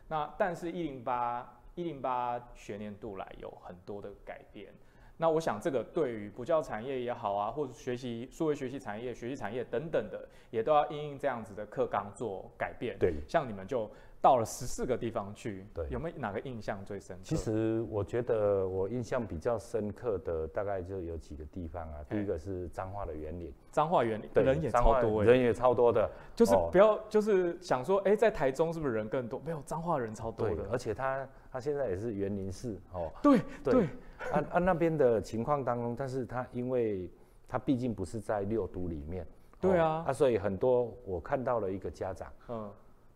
[0.08, 1.52] 那但是一零八。
[1.76, 4.72] 一零八学年度来有很多的改变，
[5.18, 12.98] 那我想这个对于补教产业也好啊，或者学习数位学习产业、学习产业等等的，也都要因应这样子的课纲做改变。
[12.98, 13.88] 对，像你们就。
[14.26, 17.22] 到了十四个地方去，对，有没有哪个印象最深刻？
[17.22, 22.04] 其实我觉得我印象比较深刻的大概就有几个地方啊。
[22.10, 26.10] 第一个是彰化的园林，彰化园林人也超多，人也超多的。
[26.34, 29.40] 就是不要就是想说，哎，在台中是不是人更多？
[29.44, 30.66] 没有，彰化人超多的。
[30.72, 33.12] 而且他他现在也是园林市哦。
[33.22, 33.84] 对对，
[34.32, 37.08] 啊啊那边的情况当中，但是他因为
[37.46, 39.24] 他毕竟不是在六都里面，
[39.60, 42.68] 对啊，啊，所以很多我看到了一个家长，嗯，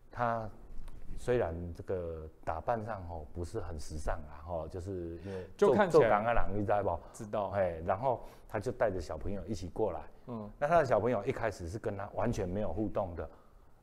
[0.09, 0.49] 他。
[1.21, 6.99] 虽然这个打扮上哦不是很时尚啊，吼就是因为就看起来做人你知道不？
[7.13, 7.51] 知道。
[7.51, 13.29] 哎，然后他就带着小朋友一起过来，嗯，那他的小朋友一开始是跟他完全没有互动的，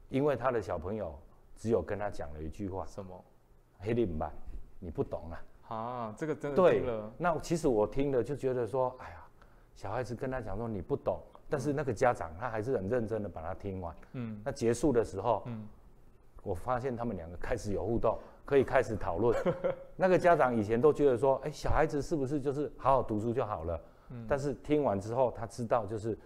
[0.09, 1.15] 因为他的小朋友
[1.55, 3.23] 只有跟他讲了一句话，什么？
[3.77, 4.31] 黑你唔白，
[4.79, 5.43] 你不懂啊。
[5.67, 7.13] 啊，这个真的对了。
[7.19, 9.23] 那其实我听了就觉得说，哎呀，
[9.75, 15.67] 小孩子跟他讲说你不懂，但是那个家长他还是很认真的把他听完，嗯，那结束的时候，嗯。
[16.47, 19.37] 我发现他们两个开始有互动，可以开始讨论。
[19.97, 23.81] 那个家长以前都觉得说，哎，小孩子是不是就是好好读书就好了？
[24.11, 24.25] 嗯。
[24.29, 26.17] 但是听完之后，他知道就是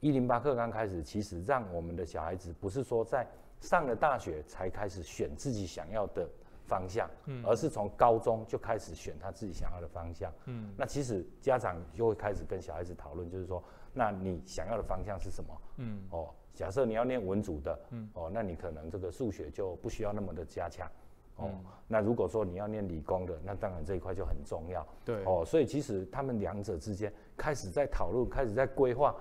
[0.00, 3.24] 一零八课刚开始，其实让我们的小孩子不是说在
[3.60, 6.28] 上了大学才开始选自己想要的
[6.66, 10.32] 方向，嗯，而是从高中就开始选他自己想要的方向。
[10.46, 10.74] 嗯。
[10.76, 15.62] 那其实家长就会开始跟小孩子讨论，就是说，那你想要的方向是什么？
[15.76, 16.02] 嗯。
[16.10, 16.34] 哦。
[16.58, 20.88] 假设你要念文组的，嗯，哦，那你可能这个数学就不需要那么的加强，
[21.36, 29.14] 哦，嗯、那如果说你要念理工的，那当然这一块就很重要，对，哦，所以其实他们两者之间开始在讨论，开始在规划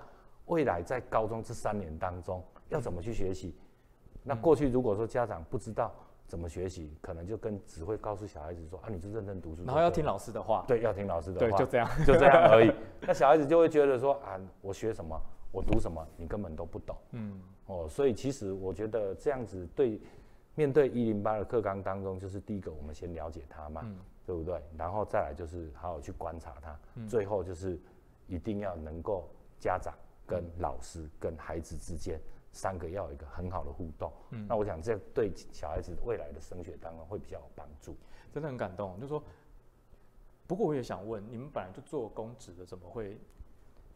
[0.47, 3.55] 未来在高中这三年当中要怎么去学习。
[4.15, 5.93] 嗯、那过去如果说家长不知道
[6.25, 12.73] 怎么学习，可能就跟只会告诉小孩子说啊，你就认真读书，然后要听老师的话，对，要听老师的话，对，就这样，就这样而已。
[13.05, 15.15] 那小孩子就会觉得说啊，我学什么？
[15.57, 16.95] 我读什么，你根本都不懂。
[17.13, 19.99] 嗯，哦，所以其实我觉得这样子对，
[20.53, 24.61] 面对一零八的课纲当中，就是第一个，我们先了解他嘛，嗯、对不对？
[24.77, 27.79] 然后再来就是好好去观察他，嗯、最后就是
[28.27, 29.27] 一定要能够
[29.59, 29.95] 家长
[30.27, 34.13] 跟老师跟孩子之间三个要有一个很好的互动。
[34.29, 37.97] 嗯，那我想这对小孩子未来的升学当中会比较有帮助。
[38.31, 39.23] 真的很感动，就是说，
[40.45, 43.19] 不过我也想问，你们本来就做公职的，怎么会？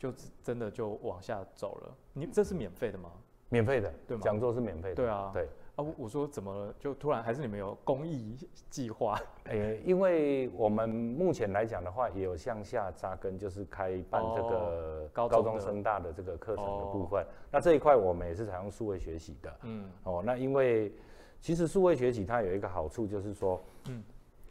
[0.02, 0.12] 就
[0.42, 1.96] 真的就往下走了。
[2.12, 3.12] 你这是免费的吗？
[3.50, 4.24] 免费的，对吗？
[4.24, 4.96] 讲座是免费的。
[4.96, 5.30] 对啊。
[5.32, 5.48] 对。
[5.76, 6.74] 啊，我说怎么了？
[6.80, 8.36] 就突然还是你们有公益
[8.72, 9.20] 计划？
[9.46, 17.24] 诶、欸，因为我们目前来讲的话，也有向下扎根，就是开办这个高中升大的这个课程的部分。
[17.24, 19.56] 哦、那这一块我们也是采用数位学习的。
[19.62, 19.88] 嗯。
[20.04, 20.92] 哦，那因为
[21.40, 24.04] 其实数位学习它有一个好处，就是说，嗯，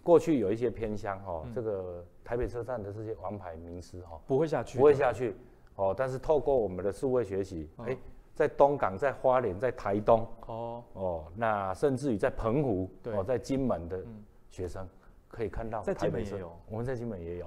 [0.02, 5.36] 过去有一些偏乡哈，嗯、这个台北车站的这些王牌名师哈，不会下去，不会下去。
[5.76, 7.96] 哦，但是透过我们的数位学习，哎、
[8.34, 10.84] 在东港，在花莲，在台东，哦。
[10.92, 13.14] 哦，那甚至于在澎湖，对。
[13.16, 14.04] 哦，在金门的
[14.50, 14.86] 学生
[15.28, 17.46] 可以看到台北车，我们在金门也有，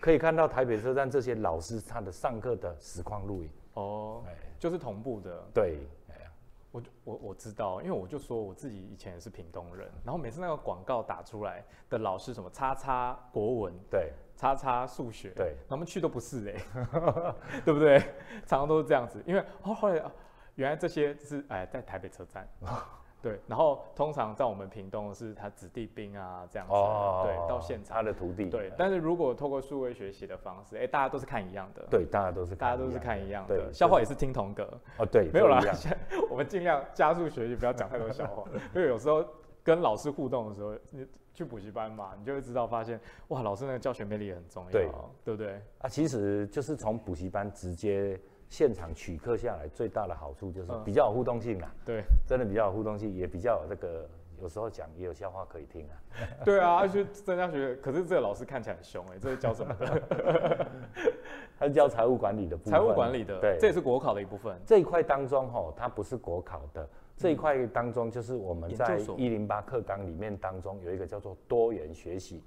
[0.00, 5.78] 可以看到台北车站这些老师他的上课的实况录影，哦，哎，就是同步的，对，
[6.70, 14.12] 我我我知道，因为我就说我自己以前也是屏东人，然后每次那个广告打出来的老师什么叉叉国文，对。
[14.36, 17.98] 叉叉数学，对，他们去都不是哎、欸， 对不对？
[18.46, 20.02] 常常都是这样子，因为哦，后来
[20.54, 22.48] 原来这些是哎在台北车站，
[23.22, 28.72] 对，然后通常在我们屏东是他子弟兵啊这样子，哦、对，到现场他的徒弟，对。
[28.78, 34.64] 但是如果透过数位学习的方式，哎，大家都是看一样的，对，大家都是大家都是看一样的，笑话也是听同格，
[34.98, 35.60] 哦，对， 没有啦，
[36.30, 39.24] 我们尽量加速学习，不要讲太多笑话， 因为有时候
[39.62, 41.06] 跟老师互动的时候，你。
[41.32, 44.90] 去补习班嘛，你就会知道，发现哇，老师那个教学魅力也很重要，对，
[45.24, 45.62] 对不对？
[45.78, 51.72] 啊，其实就是从补习班直接现场取课下来，最大的好处就是比较有互动性啦。
[51.72, 54.10] 嗯、对，真的比较有互动性，也比较有这个，
[54.42, 55.94] 有时候讲也有笑话可以听啊。
[56.44, 60.66] 对啊，而且增加学，可是这个老师看起来很凶哎、欸，这是教什么的？
[61.58, 62.72] 他是教财务管理的部分。
[62.72, 64.58] 财务管理的，对，这也是国考的一部分。
[64.66, 66.88] 这一块当中哈，它不是国考的。
[67.16, 72.42] 这一块当中，就是我们在一零八课纲里面当中有一个叫做多元学习。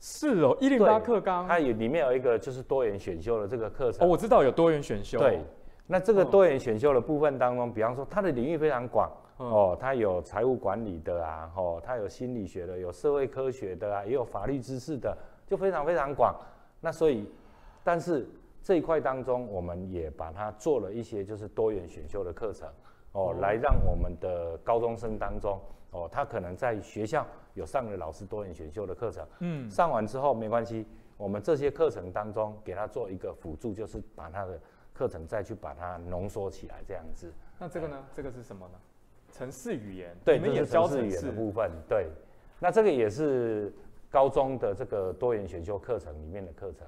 [0.00, 4.06] 是哦，一零八课纲它有里面有一个就是多元选修的这个课程。
[4.06, 5.18] 哦，我知道有多元选修。
[5.18, 5.40] 对，
[5.86, 16.34] 那这个多元选修的部分当中，比方说它的领域非常广哦，它有财务管理的啊，哦，它有心理学的，有社会科学的啊，也有法律知识的，就非常非常广。
[16.80, 17.28] 那所以，
[17.82, 18.28] 但是
[18.62, 22.68] 这一块当中，我们也把它做了一些就是多元选修的课程。
[23.12, 25.58] 哦，来让我们的高中生当中，
[25.92, 27.26] 哦，他可能在学校
[27.58, 34.58] 有上了老师多元选修的课程，嗯，上完之后没关系，我们这些课程当中给他做一个辅助，就是把他的
[34.94, 37.30] 课程再去把它浓缩起来，这样子。
[37.58, 37.96] 那这个呢？
[37.98, 38.78] 嗯、这个是什么呢？
[39.32, 42.08] 城市语言，对，这是城市语言的部分，对。
[42.60, 43.72] 那这个也是
[44.08, 46.86] 高中的这个多元选修课程里面的课程。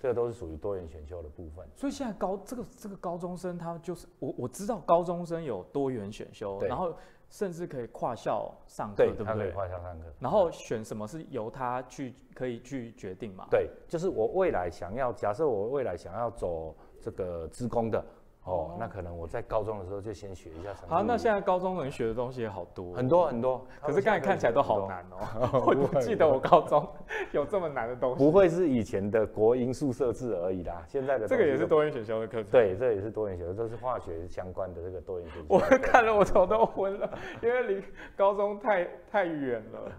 [0.00, 6.92] 这个都是属于多元选修的部分，所以现在高这个这个高中生他就是我我知道高中生有多元选修，然后
[7.32, 9.26] 甚至可以跨校上课，对，对不对？
[9.26, 13.46] 他可以跨校上课，然后选什么是由他去可以去决定嘛？
[13.50, 18.04] 对，就是我未来想要，假设我未来想要走这个职工的。
[18.44, 20.74] 哦，那可能我在高中的时候就先学一下。
[20.88, 23.64] 好，那现在高中能学的东西也好多，很多很多。
[23.80, 25.62] 可是刚才看起来都好难哦。
[25.64, 26.84] 我不记得我高中
[27.30, 28.18] 有这么难的东西。
[28.18, 32.50] 不会是以前的国英数设置而已啦，现在的这个也是多元选修的课程。
[32.50, 35.46] 对，这也是多元选修，都是化学相关的这个多元选修。
[35.48, 37.08] 我看了我头都昏了，
[37.40, 37.84] 因为离
[38.16, 39.92] 高中太太远了。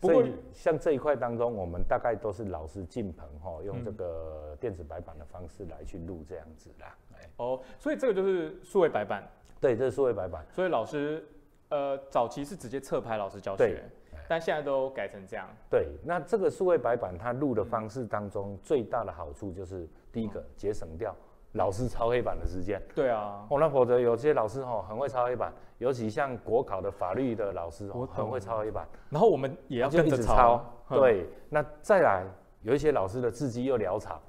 [0.00, 6.94] 所以像这一块当中，我们大概都是老师进棚哈，用这个电子白板的方式来去录这样子啦。
[7.36, 9.22] 哦，所以这个就是数位白板。
[9.60, 10.44] 对，这是数位白板。
[10.50, 11.24] 所以老师，
[11.68, 13.82] 呃，早期是直接侧拍老师教学，对
[14.28, 15.48] 但现在都改成这样。
[15.70, 21.16] 对，那这个数位白板它录的方式当中，最大的好处就是第一个节省掉
[21.52, 22.80] 老师抄黑板的时间。
[22.94, 23.46] 对啊。
[23.48, 28.86] 哦，那否则有些老师哈很会抄黑板，尤其像国考的法律的老师，哦很会抄黑板。
[29.08, 30.62] 然后我们也要跟着抄。
[30.88, 32.24] 抄对，那再来
[32.62, 34.20] 有一些老师的字迹又潦草。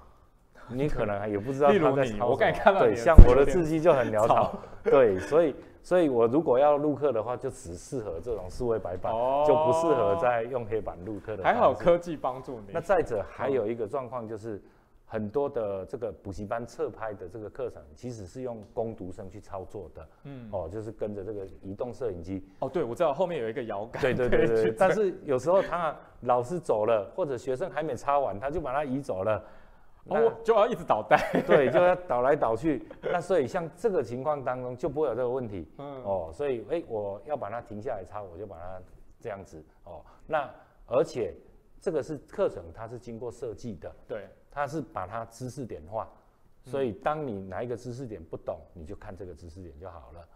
[0.72, 9.12] 你可能也不知道他在抄什么，对，像我的字迹就很潦草，对，所以，所以我如果要录课的话，就只适合这种数位白板，
[9.46, 11.44] 就不适合在用黑板录课的。
[11.44, 12.68] 还好科技帮助你。
[12.72, 14.62] 那再者还有一个状况就是，
[15.06, 22.46] 很多的这个补习班侧拍的这个课程，其实是用工读生去操作的，嗯，哦，就是跟着这个移动摄影机。
[22.60, 24.02] 哦，对，我知道后面有一个摇杆。
[24.02, 24.72] 对对对对。
[24.78, 29.44] 但是有时候他老师走了，或者学生还没擦完，他就把它移走了。
[30.06, 32.84] 那哦，就要一直倒带， 对，就要倒来倒去。
[33.04, 35.68] 那所以像这个情况当中就不会有这个问题。
[35.78, 38.82] 嗯，哦，所以哎、欸，我要把它停下来抄，我就把它
[39.20, 39.64] 这样子。
[39.84, 40.50] 哦，那
[40.88, 41.36] 而且
[41.80, 43.94] 这个是课程，它是经过设计的。
[44.08, 46.10] 对，它是把它知识点化，
[46.64, 50.28] 所以当你哪一个知识点不懂，你就看这个知识点就好了。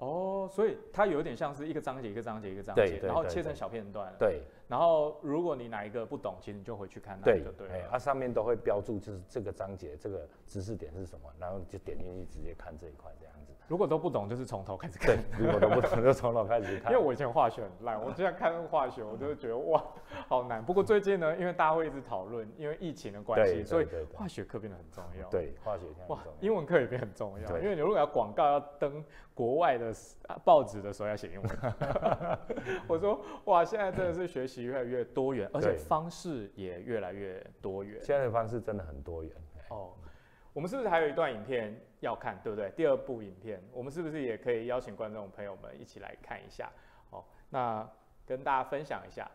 [0.00, 4.12] 哦，所以它有点像是一个章节一个章节一个章节，然后切成小片段。
[4.18, 4.42] 对。
[4.66, 13.52] 然后如果你哪一个不懂，其实你就回去看那对就对它上面都会标注，就是这个章节这个知识点是什么，然后就点进去直接看这一块这样子。
[13.70, 15.16] 如果都不懂，就是从头开始看。
[15.16, 16.90] 对，如果都不懂， 就从头开始看。
[16.90, 19.80] 因为我以前化学很烂，我现在看化学，我就会觉得哇，
[20.26, 20.60] 好难。
[20.60, 25.28] 不过最近呢，因为大家会一直讨论，因为疫情的关系，所以化学课变得很重要。
[25.28, 25.94] 对，化学课。
[26.08, 29.04] 哇，英文课也变很重要，因为你如果要广告要登
[29.34, 29.94] 国外的
[30.44, 31.50] 报纸的时候要写英文。
[32.88, 38.02] 我说哇，现在真的是学习越来越多元，而且方式也越来越多元。
[38.02, 39.32] 现在的方式真的很多元。
[39.68, 39.92] 哦，
[40.52, 42.70] 我们是不是还有一段影片要看，对不对？
[42.76, 46.70] 第二部影片，我们是不是也可以邀请观众朋友们一起来看一下？
[47.10, 47.88] 哦，那
[48.26, 49.30] 跟大家分享一下。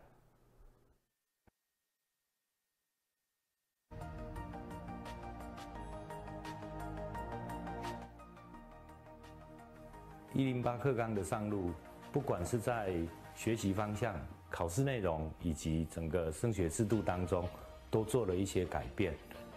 [10.34, 11.72] 一零八课纲的上路，
[12.12, 12.94] 不管是在
[13.36, 14.14] 学习方向、
[14.50, 17.48] 考试内容以及整个升学制度当中，
[17.90, 19.14] 都做了一些改变。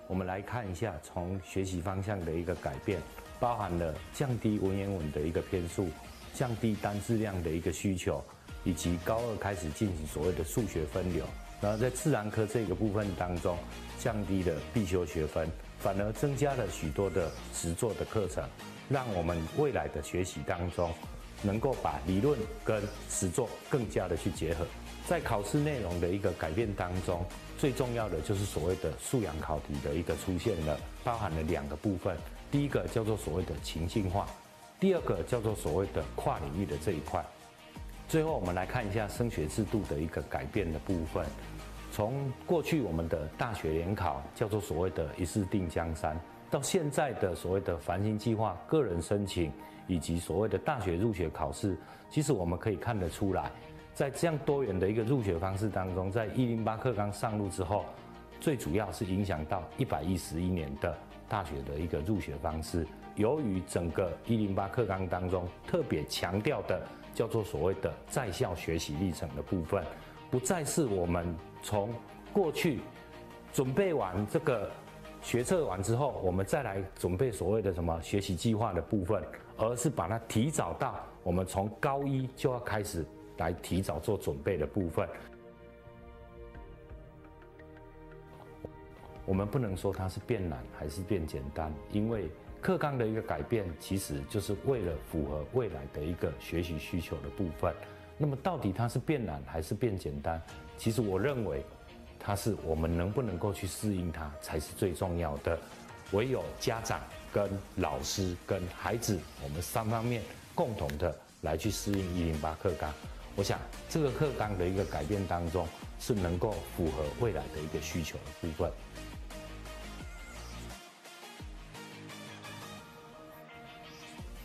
[0.08, 2.98] 我们来看一下，从学习方向的一个改变，
[3.38, 5.90] 包含了降低文言文的一个篇数，
[6.32, 8.24] 降低单字量的一个需求，
[8.64, 11.26] 以及高二开始进行所谓的数学分流。
[11.60, 13.58] 然后在自然科这个部分当中，
[13.98, 15.46] 降低了必修学分，
[15.78, 18.42] 反而增加了许多的实作的课程。
[18.88, 20.90] 让我们未来的学习当中，
[21.42, 24.64] 能够把理论跟实作更加的去结合。
[25.06, 27.22] 在考试内容的一个改变当中，
[27.58, 32.16] 最重要的就是所谓的素养考题的一个出现了，包含了两个部分。
[32.52, 34.28] 第一个叫做所谓的情境化，
[34.78, 37.22] 第二个叫做所谓的跨领域的这一块。
[38.08, 41.26] 最后，我们来看一下升学制度的一个改变的部分。
[41.90, 46.18] 从过去我们的大学联考叫做所谓的一试定江山。
[46.50, 49.52] 到现在的所谓的繁星计划、个人申请
[49.86, 51.76] 以及所谓的大学入学考试，
[52.08, 53.50] 其实我们可以看得出来，
[53.98, 57.84] 在这样多元的一个入学方式当中，在一零八课纲上路之后，
[58.38, 60.96] 最主要是影响到一百一十一年的
[61.28, 62.86] 大学的一个入学方式。
[63.16, 66.80] 由于整个一零八课纲当中特别强调的
[67.12, 69.82] 叫做所谓的在校学习历程的部分，
[70.30, 71.92] 不再是我们从
[72.32, 72.78] 过去
[73.52, 74.70] 准备完这个。
[75.20, 79.20] 学测完之后，我们再来准备所谓的什么学习计划的部分，
[79.56, 80.94] 而是把它提早到
[81.24, 83.04] 我们从高一就要开始
[83.38, 85.08] 来提早做准备的部分。
[89.24, 92.28] 我们不能说它是变难还是变简单，因为
[92.60, 97.74] 课纲的一个改变，其实就是为了符合未来的一个学习需求的部分。
[98.18, 100.40] 那么到底它是变难还是变简单？
[100.76, 101.64] 其实我认为。
[102.20, 105.56] 它是我们能不能够去适应它，才是最重要的。
[106.10, 107.00] 唯有家长、
[107.32, 110.20] 跟老师、跟孩子，我们三方面
[110.52, 112.92] 共同的来去适应一零八课纲。
[113.38, 113.56] 我想
[113.88, 115.64] 这个课纲的一个改变当中，
[116.00, 118.68] 是能够符合未来的一个需求的部分。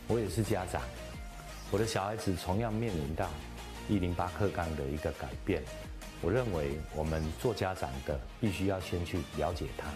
[0.06, 0.80] 我也是家长，
[1.72, 3.28] 我的小孩子同样面临到
[3.88, 5.60] 一零八课纲的一个改变。
[6.22, 9.88] 我认为我们做家长的必须要先去了解他，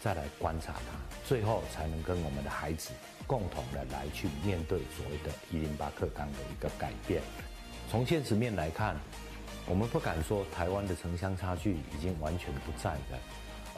[0.00, 2.92] 再来观察他，最后才能跟我们的孩子
[3.26, 7.20] 共同的来去面对所谓的“一零八课纲”的一个改变。
[7.88, 8.96] 从现实面来看，
[9.68, 13.18] 我们不敢说台湾的城乡差距已经完全不在了，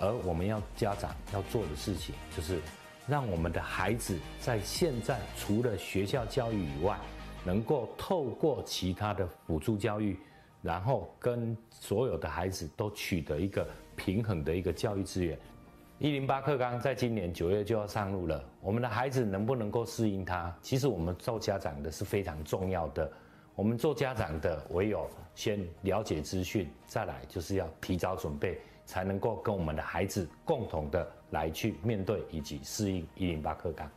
[0.01, 2.61] 而我们要家长要做的事情，就是
[3.07, 6.99] 让我们的孩子在现在除了学校教育以外，
[7.45, 10.19] 能够透过其他的辅助教育。
[10.61, 15.39] 然后跟所有的孩子都取得一个平衡的一个教育资源。
[16.01, 20.53] 一零八课纲在今年九月就要上路了，我们的孩子能不能够适应它？
[20.61, 23.09] 其实我们做家长的是非常重要的。
[23.59, 33.91] 我们做家长的唯有先了解资讯，再来就是要提早准备，才能够跟我们的孩子共同的来去面对以及适应一零八课纲。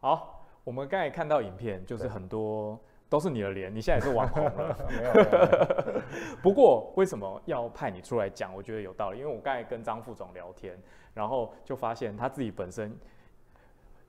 [0.00, 2.76] 好，我们刚才看到影片，就是很多
[3.12, 4.74] 都是你的脸，你现在也是网红了。
[4.88, 6.02] 没有，没有。
[6.42, 8.54] 不过为什么要派你出来讲？
[8.54, 10.74] 我觉得有道理，因为我刚才跟张副总聊天，
[11.12, 12.90] 然后就发现他自己本身。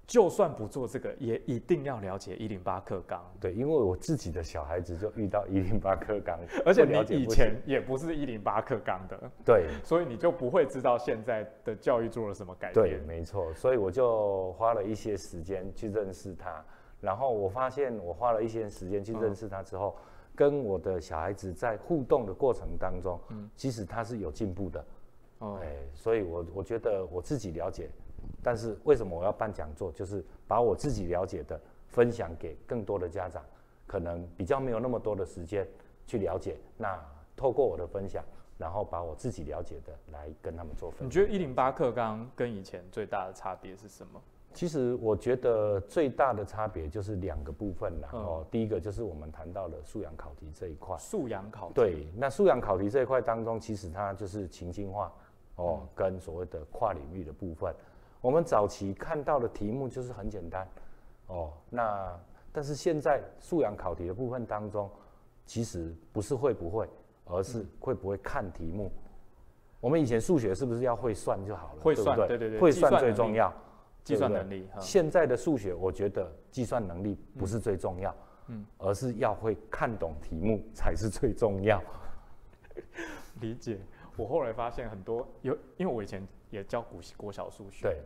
[0.05, 3.23] 就算不做这个，也一定要了解一零八课纲。
[3.39, 12.85] 对，因为我自己的小孩子就遇到一零八课纲，而且你以前也不是一零八课纲的，对，所以你就不会知道现在的教育做了什么改变。
[12.85, 16.63] 对，没错，所以我就花了一些时间去认识他，
[17.03, 24.85] 然后我发现我花了一些时间去认识他之后，嗯、跟我的小孩子在互动的过程当中，嗯，其实他是有进步的，
[25.39, 25.59] 哦、
[25.93, 27.89] 所以我我觉得我自己了解。
[28.41, 29.91] 但是为什么我要办讲座？
[29.91, 33.43] 就是把我自己了解的分享给更多的家长，
[33.85, 35.67] 可能比较没有那么多的时间
[36.07, 36.55] 去了解。
[36.77, 36.97] 那
[37.35, 38.23] 透过我的分享，
[38.57, 41.07] 然后把我自己了解的来跟他们做分享。
[41.07, 44.21] 你觉得一零八课刚跟以前最大的差别是什么？
[44.53, 48.09] 其实我觉得最大的差别就是两个部分啦。
[48.11, 50.95] 哦、嗯，第一个就是我们谈到了素养考题这一块。
[50.97, 51.73] 素养考题。
[51.73, 55.11] 对，那素养考题这一块当中，其实它就是情境化
[55.55, 57.73] 哦，嗯、跟所谓的跨领域的部分。
[58.21, 60.65] 我们早期看到的题目就是很简单
[61.27, 62.17] 哦，那
[62.51, 64.89] 但是现在素养考题的部分当中，
[65.45, 66.87] 其实不是会不会，
[67.25, 68.85] 而是会不会看题目。
[68.85, 69.01] 嗯、
[69.81, 71.81] 我们以前数学是不是要会算就好了？
[71.81, 73.51] 会算，对，对，对对对，会算最重要。
[74.03, 78.15] 计算能力，现在的数学，我觉得计算能力不是最重要，
[78.47, 81.81] 嗯，而是要会看懂题目才是最重要。
[83.39, 83.79] 理解。
[84.15, 88.01] 我后来发现很多有，因为我以前也教古国小数学，对。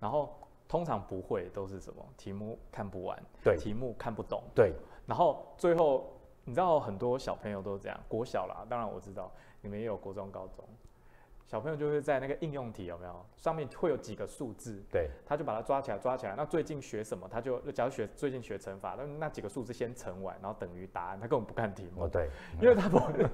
[0.00, 4.72] 然后通常不会都是什么题目看不完，对，题目看不懂，对。
[5.06, 6.12] 然后最后
[6.44, 9.30] 你知道很多小朋友都这样，国小啦，当然我知道
[9.60, 10.64] 你们也有国中、高中。
[11.46, 16.34] 小朋友就会在那个应用题有没有上面会有几个数字，对，他就把它抓起来抓起来。
[16.36, 21.18] 那最近学什么，他就假如学最近学乘法，那那几个数字先乘完，然后等于答案。
[21.20, 22.28] 他根本不看题目，哦对，
[22.60, 23.26] 因为他不会，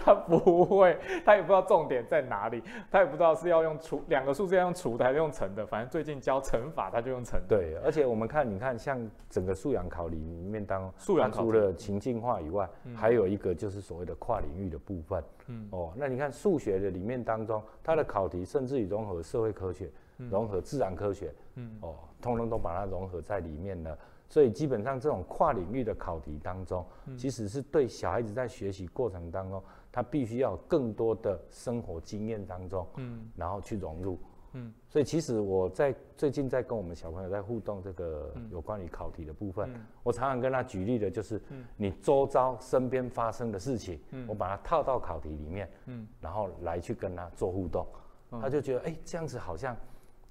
[0.00, 7.38] 他不会，他也不知道重点在哪里，他也不知道是要用除两个数字要用除的还是用乘的，反正最近教乘法他就用乘。
[7.46, 8.98] 对，而且我们看，你看像
[9.28, 15.22] 整个素养考里面当素养除了情境化以外，嗯、还有一个就是所谓的跨领域的部分。
[15.46, 15.68] 嗯。
[15.70, 21.78] 哦，那你看数学的里面当中，它的考题甚至于融合社会科学、嗯、融合自然科学，嗯。
[21.80, 23.98] 哦，通通都把它融合在里面了。
[24.28, 34.18] 所以基本上这种跨领域的考题当中，嗯、其实是对小孩子在学习过程当中，他必须要有更多的生活经验当中，嗯，然后去融入。
[34.54, 41.40] 嗯，所以其实我在最近在跟我们小朋友在互动这个有关于考题的部分，嗯、我常常跟他举例的就是，
[41.76, 47.86] 你周遭身边发生的事情，嗯、我把它套到考题里面，嗯，然后来去跟他做互动，
[48.30, 49.74] 嗯、他就觉得哎、欸，这样子好像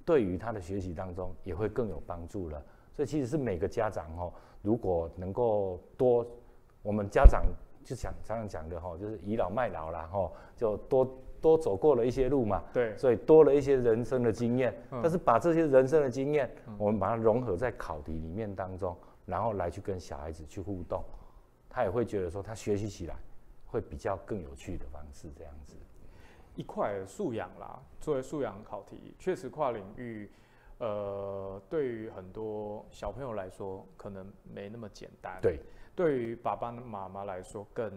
[0.05, 2.63] 对于他的学习当中也会更有帮助了。
[2.93, 6.25] 所以其实是每个家长哦，如果能够多，
[6.83, 7.43] 我们家长
[7.83, 11.09] 就想常常讲的哈，就是倚老卖老啦哈，就多。
[11.41, 14.73] 多走过了一些路嘛，对，所以多了一些人生的经验。
[14.91, 21.03] 嗯、但是把这些人生的经验，嗯、我们把它融合在考题里面当中，然后来去跟小孩子去互动，
[21.67, 23.15] 他也会觉得说他学习起来
[23.65, 25.75] 会比较更有趣的方式这样子。
[26.55, 30.29] 一块素养啦，作为素养考题，确实跨领域，
[30.77, 35.39] 呃，对于很多小朋友来说可能没那么简单。
[35.41, 35.59] 对，
[35.95, 37.91] 对于爸爸妈妈来说更。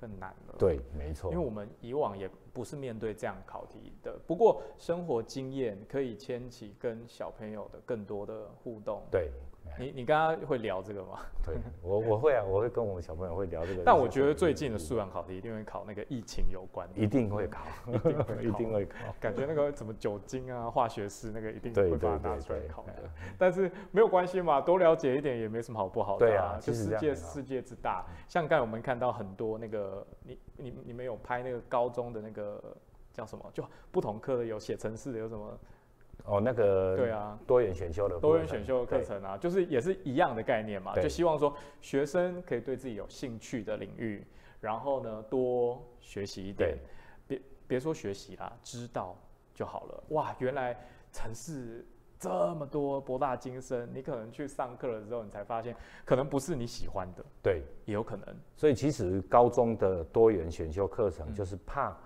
[0.00, 4.18] 更难了，对，没错，因为我们以往也不是面对这样考题的。
[4.26, 9.00] 不过生活经验可以牵起跟小朋友的更多的互动。
[9.12, 9.30] 对。
[9.78, 11.18] 你你刚刚会聊这个吗？
[11.44, 13.82] 对，我我会啊，我会跟我们小朋友会聊这个。
[13.84, 17.00] 但我觉得最近的素养考题一定会考那个疫情有关的。
[17.00, 18.96] 一定会考， 一定会考， 一定会考。
[19.20, 22.92] 感觉那个什么酒精啊、化学式那个一定会把它拿出来考的。
[23.36, 26.26] 但是没有关系嘛，多了解一点也没什么好不好的。
[26.26, 28.04] 对啊，就世界世界之大。
[28.28, 32.62] 像刚才我们看到很多那个，你你你们有拍那个高中的那个
[33.12, 33.44] 叫什么？
[33.52, 35.58] 就不同科的有写程式的，有什么？
[36.28, 44.22] 哦，那个对啊，多元选修的多元选修的课程啊，就是也是一样的概念嘛，就希望说学生可以对自己有兴趣的领域，
[44.60, 46.76] 然后呢多学习一点，
[47.26, 49.16] 别别说学习啦，知道
[49.54, 50.04] 就好了。
[50.10, 50.76] 哇，原来
[51.12, 51.86] 城市
[52.18, 55.74] 这么多博大精深，你可能去上课了之后，你才发现
[56.04, 58.26] 可能不是你喜欢的，对，也有可能。
[58.54, 61.96] 所以其实高中的多元选修课程就是怕。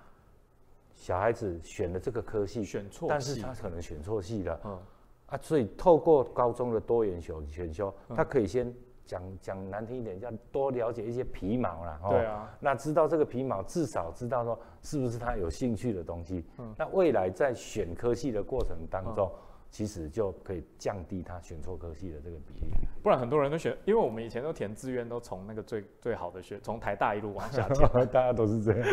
[0.94, 4.78] 小孩子选了这个科系，选错，但是他可能选错系了，嗯，
[5.26, 8.72] 啊，所以透过高中的多元选选修，嗯、他可以先
[9.04, 19.30] 讲讲难听一点，叫多了解一些皮毛啦，对啊，那知道这个皮毛，至少知道说是不是他有兴趣的东西，嗯，那未来在选科系的过程当中。
[19.32, 22.70] 嗯其实就可以降低他选错科系的这个比例，
[23.02, 28.86] 不然很多人都选，因为我们以前都填志愿都从那个最最好的学，从台大一路往下填， 大家都是这样，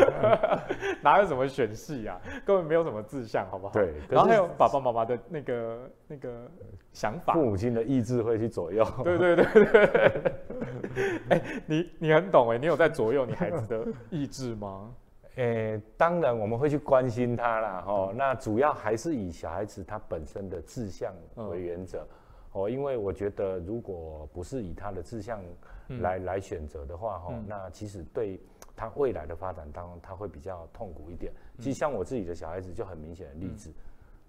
[1.04, 3.74] 哪有什么选系啊，根本没有什么志向，好不好？
[3.74, 6.50] 对，然后还有爸爸妈妈的那个那个
[6.94, 10.32] 想法，父母亲的意志会去左右，对对对对，
[11.28, 14.94] 哎、欸，你你很懂哎，你有在左右你孩子的意志吗？
[15.36, 22.06] 诶、欸，当然我们会去关心他啦，哦，嗯、那主要还是以小孩子他本身的志向为原则，
[22.52, 25.40] 哦、嗯，因为我觉得如果不是以他的志向
[26.00, 28.40] 来、嗯、来选择的话，哈、嗯，那其实对
[28.74, 31.32] 他未来的发展当中他会比较痛苦一点。
[31.58, 33.74] 嗯、其实像我自己的小孩子就很明显的例子，嗯、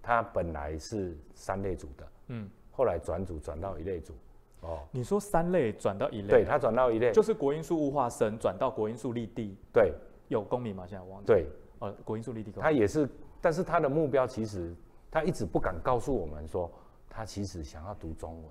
[0.00, 4.14] 他本来是三类组的，嗯，后来转组转到一类组，
[4.60, 9.92] 哦，你说三类转到一类，对，他转到一类，就是国音数物化生转到国音数立地，对，
[10.32, 10.84] 有公民吗？
[10.86, 11.46] 现在忘记，对，
[11.78, 13.08] 呃，国英数立地公，他也是，
[13.40, 14.74] 但是他的目标其实
[15.10, 16.70] 他一直不敢告诉我们说，
[17.08, 18.44] 他其实想要读中文。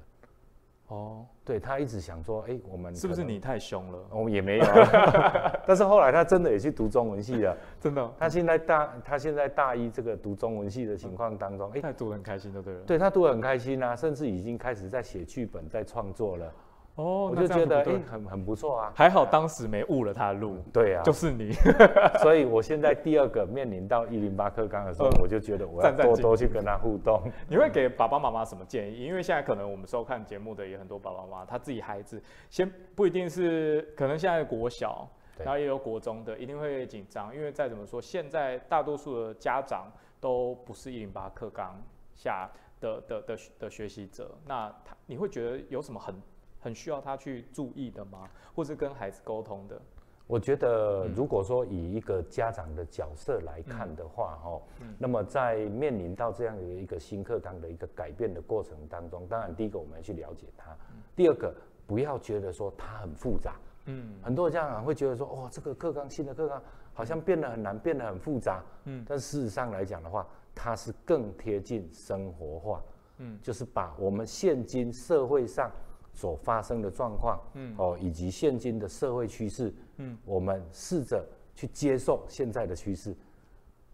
[0.88, 4.00] 哦，对，他一直想说，哎，我们是不是你太凶了？
[4.10, 4.66] 我们也没有，
[5.66, 8.14] 但是后来他真的也去读中文系了，真的。
[8.20, 12.78] 他现在大，他现在大一这个读中文系的情况当中，哎，他读得很开心，对不对？
[12.86, 16.54] 对，他读得很开心啊，甚至已经开始在写剧本，在创作了。
[16.96, 18.92] 哦，我就觉得哎，很很不错啊。
[18.94, 20.58] 还好当时没误了他的路。
[20.74, 21.54] 对啊，就是你。
[22.22, 27.22] 所以我现在第二个面临到一零八课纲的时候，我就觉得我要多多去跟他互动。
[27.48, 29.06] 你会给爸爸妈妈什么建议？
[29.06, 37.34] 因为现在可能我们收看节目的也很多爸爸妈妈，他自己孩子先不一定是，可能现在国小，然后也有国中的，一定会紧张。
[37.34, 39.89] 因为再怎么说，现在大多数的家长
[40.20, 41.82] 都不是一零八课纲
[42.16, 42.50] 下
[42.82, 46.14] 的的的的学习者，那他你会觉得有什么很？
[46.62, 48.30] 很需要他去注意的吗？
[48.55, 49.82] 或是跟孩子沟通的？
[50.28, 61.53] 我觉得，如果说以一个家长的角色来看的话，哦、嗯，嗯、那么在面临到这样的一个新课纲的一个改变的过程当中，当然第一个我们要去了解它，嗯、第二个
[61.86, 63.55] 不要觉得说它很复杂，
[63.88, 72.82] 嗯，很多家长会觉得说，哦，这个课纲新的课纲好像变得很难，变得很复杂，嗯，但事实上来讲的话，它是更贴近生活化，
[73.18, 75.70] 嗯，就是把我们现今社会上。
[76.14, 83.16] 所发生的状况，嗯，哦，以及现今的社会趋势，嗯，我们试着去接受现在的趋势，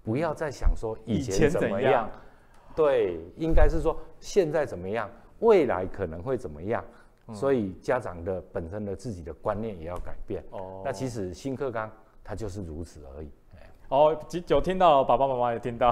[0.04, 2.12] 不要再想说以前怎么样，样。
[2.76, 5.10] 对，应该是说现在怎么样，
[5.40, 6.84] 未来可能会怎么样，
[7.28, 10.44] 嗯、所以家长的本身的自己的观念也要改变。
[10.52, 11.92] 哦，那其实新课纲
[12.24, 13.30] 它就是如此而已。
[13.90, 14.14] 哦，
[14.48, 15.90] 有听到了，爸爸妈妈也听到，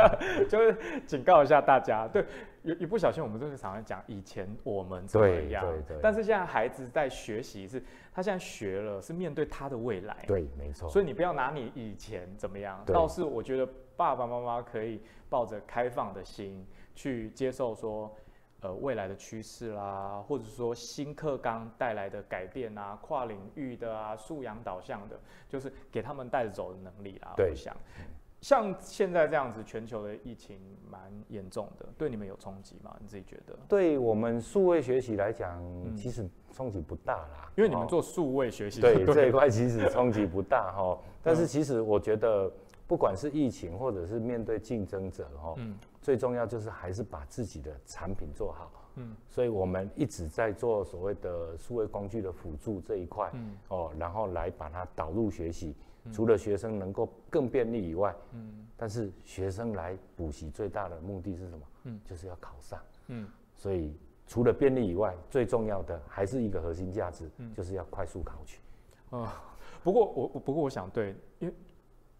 [0.50, 0.76] 就是
[1.06, 2.22] 警告一下大家，对，
[2.72, 13.66] 一一不小心，我们就是常常讲以前我们怎么样，对对对，但是现在孩子在学习，是他现在学了，是面对他的未来，对，没错，所以你不要拿你以前怎么样，倒是我觉得
[13.96, 15.00] 爸爸妈妈可以
[15.30, 18.14] 抱着开放的心去接受说。
[18.60, 25.16] 呃，未来的趋势啦，或者说新课纲带来的改变啊，跨领域的啊，素养导向的，
[25.48, 27.34] 就是给他们带着走的能力啦。
[27.36, 27.72] 对，我想，
[28.40, 30.58] 像现在这样子，全球的疫情
[30.90, 32.96] 蛮严重的，对你们有冲击吗？
[33.00, 33.58] 你自己觉得？
[33.68, 35.60] 对我们数位学习来讲，
[35.96, 40.98] 其实冲击不大啦，因为你们做数位学习，对这一块其实冲击不大哈。
[41.22, 42.50] 但是其实我觉得，
[42.86, 45.54] 不管是疫情，或者是面对竞争者哈。
[45.58, 55.76] 嗯最重要就是还是把自己的产品做好，嗯，所以我们一直在做所谓的数位工具的辅助这一块，嗯，哦，然后来把它导入学习，
[56.12, 61.66] 除了学生能够更便利以外，嗯，但是学生来补习最大的目的是什么？
[61.84, 63.96] 嗯，就是要考上，嗯，所以
[64.26, 68.60] 除了便利以外，最重要的还是一个核心价值，就是要快速考取。
[69.10, 69.42] 啊，
[69.82, 71.54] 不过我不过我想对，因为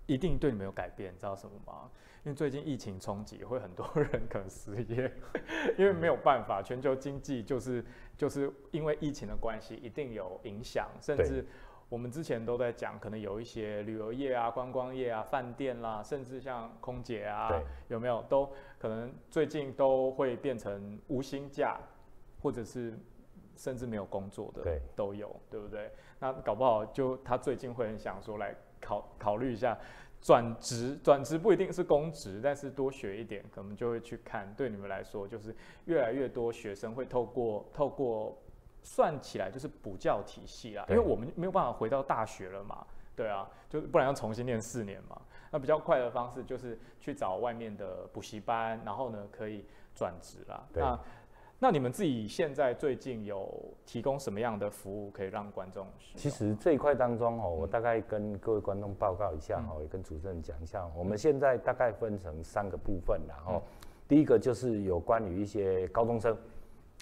[0.06, 1.90] 一定对你们有改变，你知道什么吗？
[2.24, 5.10] 因为最近疫情冲击，会很多人可能失业，
[5.78, 7.84] 因为没有办法，全球经济就是
[8.16, 10.88] 就是因为疫情的关系，一定有影响。
[11.00, 11.46] 甚至
[11.88, 17.50] 我们之前都在讲，可能有一些旅游业啊、观光业啊、饭店啦，甚至像空姐啊，
[17.88, 21.80] 有没有都可能最近都会变成无薪假，
[22.42, 22.98] 或者是
[23.56, 25.90] 甚至没有工作的，对都有，对不对？
[26.18, 29.78] 那搞不好就他最近会很想说来考考虑一下。
[30.20, 34.52] 转职，转职不一定是公职，但是多学一点，可能就会去看。
[34.56, 38.36] 对你们来说，就是越来越多学生会透过透过
[38.82, 45.20] 算起来就是补教体系啦，因为我们没有办法回到大学了嘛，对啊，就不然要重新念四年嘛。
[45.50, 49.64] 那比较快的方式就是去找外面的补习班，然后呢可以
[49.94, 50.62] 转职啦。
[50.72, 51.00] 对那
[51.60, 53.52] 那你们自己现在最近有
[53.84, 55.86] 提供什么样的服务可以让观众？
[56.14, 60.86] 其实这一块当中哦，我大概跟各位观众报告一下哦，也跟主持人讲一下。
[60.94, 63.62] 我们现在大概分成三个部分，然后
[64.06, 66.36] 第一个就是有关于一些高中生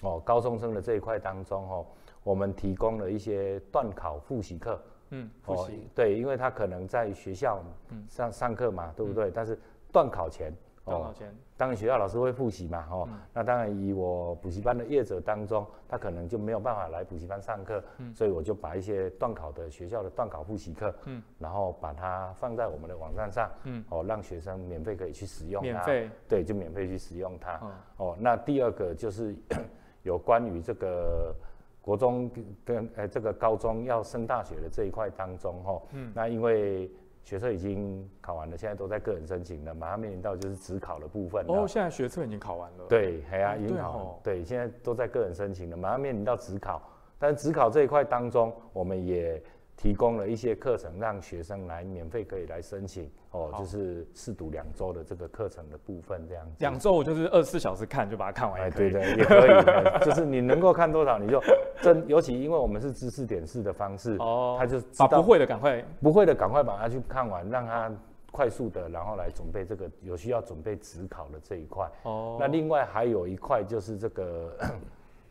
[0.03, 1.85] 哦，高中生的这一块当中哦，
[2.23, 4.81] 我们提供了一些段考复习课。
[5.09, 5.87] 嗯，复习。
[5.95, 7.63] 对，因为他可能在学校
[8.09, 9.31] 上上课嘛，对不对？
[9.31, 9.57] 但是
[9.91, 10.53] 断考前。
[10.83, 11.13] 哦，
[11.57, 29.35] 当然学校老师会复习嘛，哦，嗯、那当然以我补习班的业者当中，他可能就没有办法来补习班上课，嗯、所以我就把一些断考的学校的断考复习课，嗯，然后把它放在我们的网站上，嗯，哦，让学生免费可以去使用它，免费，对，就免费去使用它，嗯、哦，那第二个就是
[30.07, 31.35] 有关于这个
[31.81, 32.31] 国中
[32.65, 36.89] 跟呃这个高中要升大学的这一块当中，哈，嗯，那因为。
[37.27, 41.43] 学测已经考完了，现在都在个人申请了，马上面临到就是职考的部分。
[41.49, 42.85] 哦，现在学测已经考完了。
[42.87, 44.05] 对，哎呀、啊，已经考完。
[44.05, 46.81] 哦、对，现在都在个人申请了，马上面临到职考。
[47.19, 49.43] 但是指考这一块当中，我们也
[49.77, 56.55] 提供了一些课程，让学生来免费可以来申请哦，就是试读两周的这个课程的部分这样子。
[56.57, 58.59] 两周我就是二十四小时看，就把它看完。
[58.59, 59.51] 哎，对对，也可以，
[60.03, 61.39] 就是你能够看多少你就
[61.79, 67.91] 真，尤其因为我们是知识点式的方式，哦，他就知道把不会的赶快不会的赶快把它去看完，让他
[68.31, 71.87] 快速的然后来准备这个有需要准备指考的这一块。
[72.01, 74.57] 哦，那另外还有一块就是这个。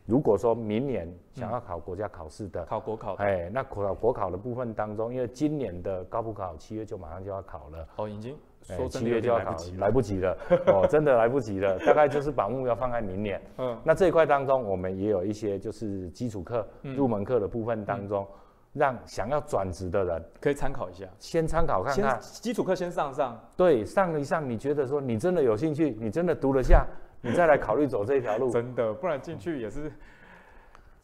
[0.07, 10.37] 如果说明年想要考国家考试的，考国考，哎，那考国考的部分当中，因为今年的高普考七月就马上就要考了，哦，已经说七月就要考，来不及了，
[10.67, 13.41] 哦， 真的来不及了，大概就是把目标放在明年。
[13.57, 18.25] 嗯，那这一块当中，我们也有一些就是基础课、入门课的部分当中，
[18.71, 26.87] 让想要转职的人可以参考一下，先参考看看，基础课先上上，对，上一上，你觉得说你真的有兴趣，你真的读得下。
[27.21, 29.91] 你再来考虑走这一条路， 真的，不然进去也是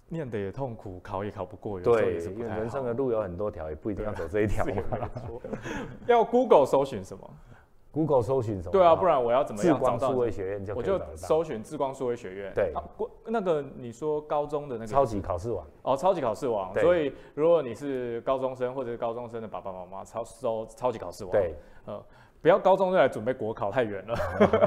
[0.09, 1.80] 念的也痛苦，考也考不过。
[1.80, 4.66] 对，人生的路有很多条，也不一定要走这一条。
[6.05, 7.30] 要 Google 搜寻什么
[7.91, 8.72] ？Google 搜寻什么？
[8.72, 9.97] 对啊，不然我要怎么样找到？
[9.97, 12.53] 智光数位学院就我就搜寻智光数位学院。
[12.53, 12.74] 对，
[13.26, 16.74] 那个你说高中的那个超级考试网哦，超级考试网。
[16.76, 21.32] 所以如果你是高中生或者是高中生的爸爸妈妈，超搜超级考试网。
[21.32, 21.55] 对，
[22.44, 24.14] 不要高中就来准备国考，太远了。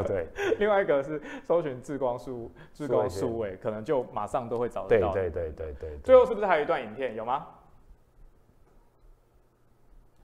[0.09, 0.27] 对，
[0.59, 5.13] 另外一个是搜寻智光数智光数位，可能就马上都会找得到。
[5.13, 5.99] 对对对对对。
[5.99, 7.15] 最后是不是还有一段影片？
[7.15, 7.47] 有吗？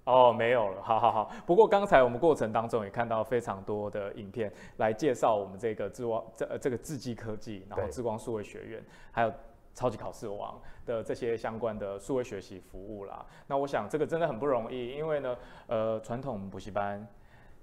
[0.05, 0.81] 哦，没有了。
[0.83, 1.31] 好好好。
[1.45, 9.33] 不过刚才我们过程当中也看到非常多的影片来介绍我们这个智光这这个智基科技，然后智光数位学院，还有
[9.75, 13.27] 超级考试王的这些相关的数位学习服务啦。
[13.47, 15.37] 那我想这个真的很不容易，因为呢，
[15.67, 17.07] 呃，传统补习班。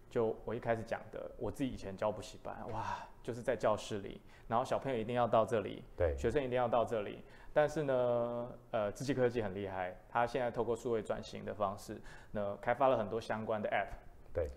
[0.10, 7.24] 就我一开始讲的，我自己以前教补习班，哇，就是在教室里，然后小朋友一定要到这里，对，学生一定要到这里。
[7.53, 12.01] 但是呢，呃，智基科技很厉害，它现在透过数位转型的方式，
[12.32, 14.49] 那，开发了很多相关的 App，对，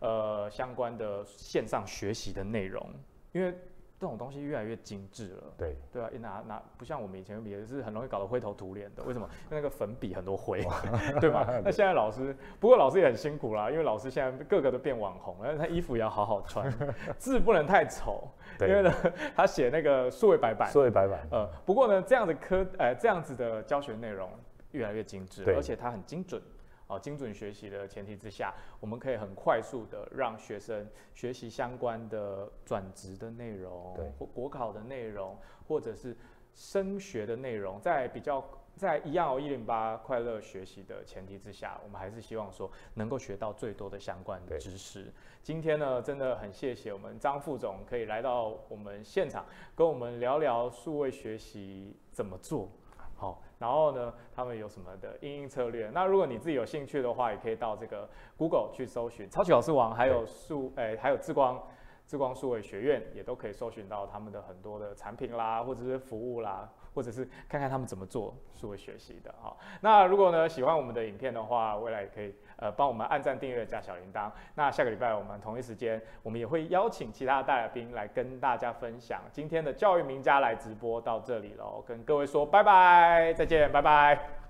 [0.00, 2.88] 呃，相关的线上学习的内容，
[3.32, 3.54] 因为。
[3.98, 9.02] 这种东西越来越精致了，对对啊，一拿拿不像我们以前笔，是很容易搞得灰头土脸的。
[9.02, 9.28] 为什么？
[9.50, 10.80] 因为那个粉笔很多灰， 哇
[11.20, 11.44] 对吧？
[11.64, 16.72] 那现在老师，不过老师也很辛苦啦，因为老师现在个个都变网红，但是他衣服也要好好穿，
[17.18, 18.28] 字不能太丑，
[18.60, 18.92] 因为呢，
[19.34, 24.30] 他写那个数位白板，数位白板，呃，不过呢，这样的科，呃，这样子的教学内容
[24.70, 26.40] 越来越精致，而且它很精准。
[26.88, 35.36] 哦，精准学习的前提之下，我们可以很快速的让学生学习相关的转职的内容，对或国考的内容，
[35.66, 36.16] 或者是
[36.54, 38.42] 升学的内容，在比较
[38.74, 45.12] 在一样哦一零八快乐学习的前提之下，我们还是希望说能够学到最多的相关的知识。
[45.42, 52.70] 今天呢，真的很谢谢我们张副总可以来到我们现场，跟我们聊聊数位学习怎么做。
[53.16, 55.90] 好，然后呢，他们有什么的应用策略？
[55.90, 61.62] 那如果你自己有兴趣的话，也可以到这个 Google 去搜寻超级老师网，还有数，哎，还有智光
[62.06, 66.70] 智光数位学院，也都可以搜寻到他们的很多的产品啦，或者是服务啦。
[66.94, 69.56] 或者是看看他们怎么做数位学习的哈。
[69.82, 74.30] 那如果呢喜欢我们的影片的话，未来也可以呃帮我们按赞、订阅、加小铃铛。
[74.54, 84.47] 那下个礼拜我们同一时间，我们也会邀请其他大来宾来跟大家分享今天的教育名家来直播到这里喽，跟各位说拜拜，再见，拜拜。